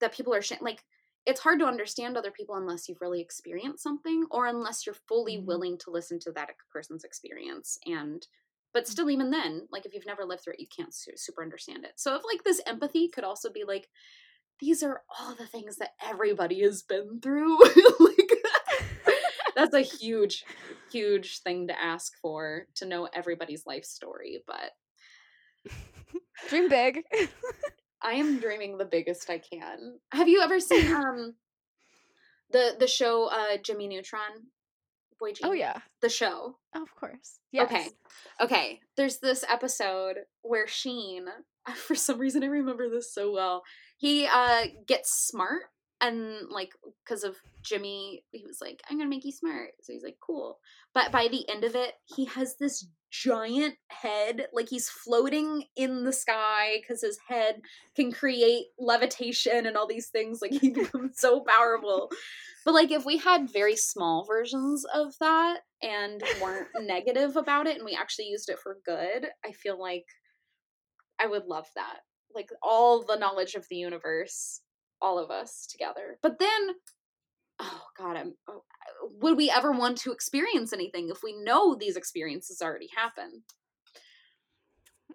[0.00, 0.84] that people are sh- like.
[1.26, 5.38] It's hard to understand other people unless you've really experienced something or unless you're fully
[5.38, 5.44] Mhm.
[5.46, 8.26] willing to listen to that person's experience and
[8.74, 11.42] but still even then like if you've never lived through it you can't su- super
[11.42, 13.88] understand it so if like this empathy could also be like
[14.60, 17.58] these are all the things that everybody has been through.
[18.00, 18.30] like,
[19.56, 20.44] that's a huge,
[20.90, 24.42] huge thing to ask for to know everybody's life story.
[24.46, 24.72] But
[26.48, 27.02] Dream big.
[28.02, 29.98] I am dreaming the biggest I can.
[30.12, 31.34] Have you ever seen um
[32.50, 34.48] the the show uh Jimmy Neutron?
[35.18, 35.78] Boy oh yeah.
[36.02, 36.56] the show.
[36.74, 37.38] Of course.
[37.52, 37.70] Yes.
[37.70, 37.86] Okay.
[38.40, 38.80] Okay.
[38.96, 41.26] There's this episode where Sheen,
[41.74, 43.62] for some reason I remember this so well.
[43.96, 45.62] He uh gets smart
[46.00, 46.72] and like
[47.04, 49.70] because of Jimmy, he was like, I'm gonna make you smart.
[49.80, 50.58] So he's like, cool.
[50.92, 56.04] But by the end of it, he has this giant head, like he's floating in
[56.04, 57.62] the sky because his head
[57.94, 60.42] can create levitation and all these things.
[60.42, 62.10] Like he becomes so powerful.
[62.64, 67.76] But like if we had very small versions of that and weren't negative about it
[67.76, 70.06] and we actually used it for good, I feel like
[71.18, 72.00] I would love that.
[72.34, 74.60] Like all the knowledge of the universe,
[75.00, 76.18] all of us together.
[76.22, 76.68] But then
[77.60, 78.62] oh god, I'm oh,
[79.20, 83.42] would we ever want to experience anything if we know these experiences already happen?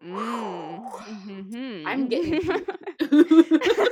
[0.04, 1.84] Mm.
[1.86, 2.42] I'm getting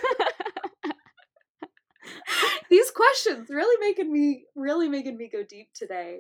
[2.70, 6.20] these questions really making me really making me go deep today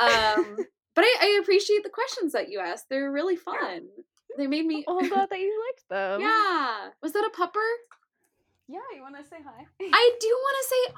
[0.00, 0.56] um
[0.94, 3.88] but I, I appreciate the questions that you asked they're really fun
[4.36, 6.20] they made me oh, I'm glad that you liked them.
[6.20, 7.70] yeah was that a pupper
[8.68, 9.64] Yeah, you want to say hi?
[9.80, 10.94] I do want to say,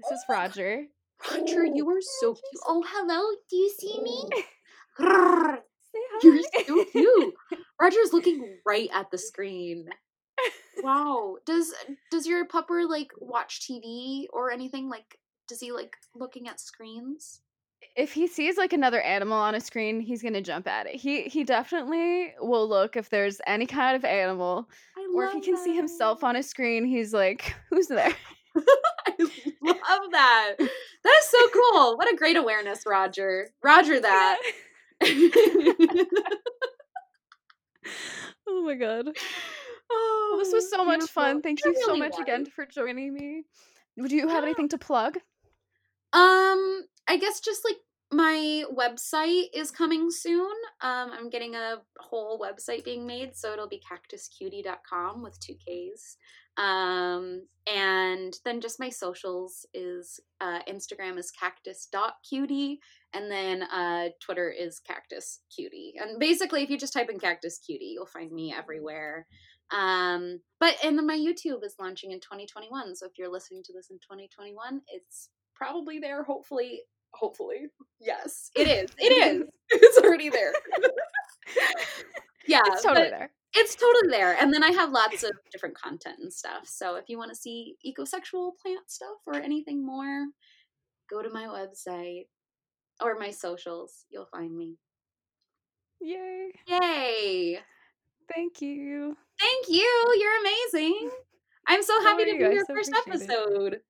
[0.10, 0.86] this is oh Roger.
[1.30, 2.62] Roger, you are so cute.
[2.66, 3.36] Oh, hello.
[3.50, 4.24] Do you see me?
[4.98, 5.04] Say
[6.10, 6.20] hi.
[6.22, 7.34] You're so cute.
[7.80, 9.88] Roger's looking right at the screen.
[10.82, 11.36] Wow.
[11.46, 11.72] Does
[12.10, 14.88] does your pupper like watch TV or anything?
[14.88, 15.18] Like,
[15.48, 17.40] does he like looking at screens?
[17.96, 20.96] If he sees like another animal on a screen, he's gonna jump at it.
[20.96, 25.40] He he definitely will look if there's any kind of animal, I or if he
[25.40, 28.12] can see himself on a screen, he's like, "Who's there?"
[28.56, 29.12] I
[29.62, 30.54] love that.
[30.58, 31.96] That is so cool.
[31.96, 33.50] What a great awareness, Roger.
[33.62, 34.38] Roger that.
[38.46, 39.08] oh my god,
[39.90, 41.40] oh, this was so much fun.
[41.42, 42.20] Thank you so really much was.
[42.20, 43.44] again for joining me.
[43.96, 44.48] Would you have Yeah.
[44.48, 45.16] anything to plug?
[46.12, 47.76] Um, I guess just like
[48.12, 50.54] my website is coming soon.
[50.80, 56.16] Um, I'm getting a whole website being made, so it'll be cactuscutie.com with two K's.
[56.56, 62.80] Um, and then just my socials is uh, Instagram is cactus.cutie,
[63.12, 65.94] and then uh, Twitter is cactus cutie.
[65.98, 69.26] And basically, if you just type in cactus cutie, you'll find me everywhere.
[69.70, 72.94] Um, but and then my YouTube is launching in 2021.
[72.94, 76.22] So if you're listening to this in 2021, it's probably there.
[76.22, 76.82] Hopefully,
[77.16, 77.66] hopefully,
[78.00, 78.90] yes, it is.
[78.98, 79.48] It is.
[79.70, 80.52] It's already there.
[82.46, 83.30] yeah, it's totally there.
[83.54, 84.36] It's totally there.
[84.38, 86.66] And then I have lots of different content and stuff.
[86.66, 90.26] So if you want to see ecosexual plant stuff or anything more,
[91.10, 92.26] go to my website
[93.02, 94.04] or my socials.
[94.10, 94.76] You'll find me.
[96.00, 96.50] Yay!
[96.66, 97.60] Yay!
[98.34, 99.16] Thank you.
[99.38, 100.14] Thank you.
[100.18, 101.10] You're amazing.
[101.66, 102.96] I'm so happy to be your so first it.
[103.06, 103.80] episode.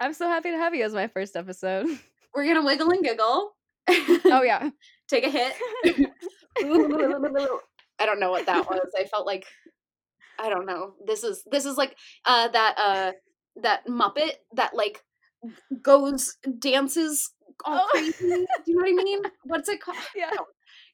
[0.00, 1.86] I'm so happy to have you as my first episode.
[2.36, 3.52] We're gonna wiggle and giggle.
[3.88, 4.70] oh yeah.
[5.08, 5.54] Take a hit.
[7.98, 8.90] I don't know what that was.
[8.98, 9.46] I felt like
[10.38, 10.92] I don't know.
[11.06, 13.12] This is this is like uh that uh
[13.62, 15.02] that Muppet that like
[15.82, 17.32] goes dances
[17.64, 17.88] all Oh.
[17.92, 18.12] crazy.
[18.20, 18.26] Do
[18.66, 19.20] you know what I mean?
[19.44, 19.96] What's it called?
[20.14, 20.30] Yeah.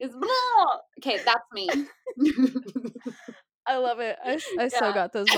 [0.00, 0.80] Blah.
[1.00, 1.68] Okay, that's me.
[3.66, 4.16] I love it.
[4.24, 4.36] I,
[4.68, 4.92] so Yeah.
[4.92, 5.28] got those.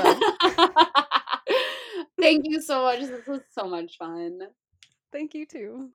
[2.20, 3.00] Thank you so much.
[3.00, 4.38] This was so much fun.
[5.14, 5.90] Thank you too.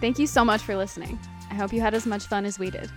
[0.00, 1.18] Thank you so much for listening.
[1.50, 2.90] I hope you had as much fun as we did.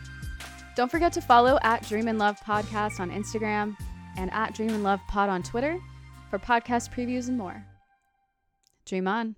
[0.77, 3.75] Don't forget to follow at Dream and Love Podcast on Instagram
[4.15, 5.77] and at Dream and Love Pod on Twitter
[6.29, 7.65] for podcast previews and more.
[8.85, 9.35] Dream on.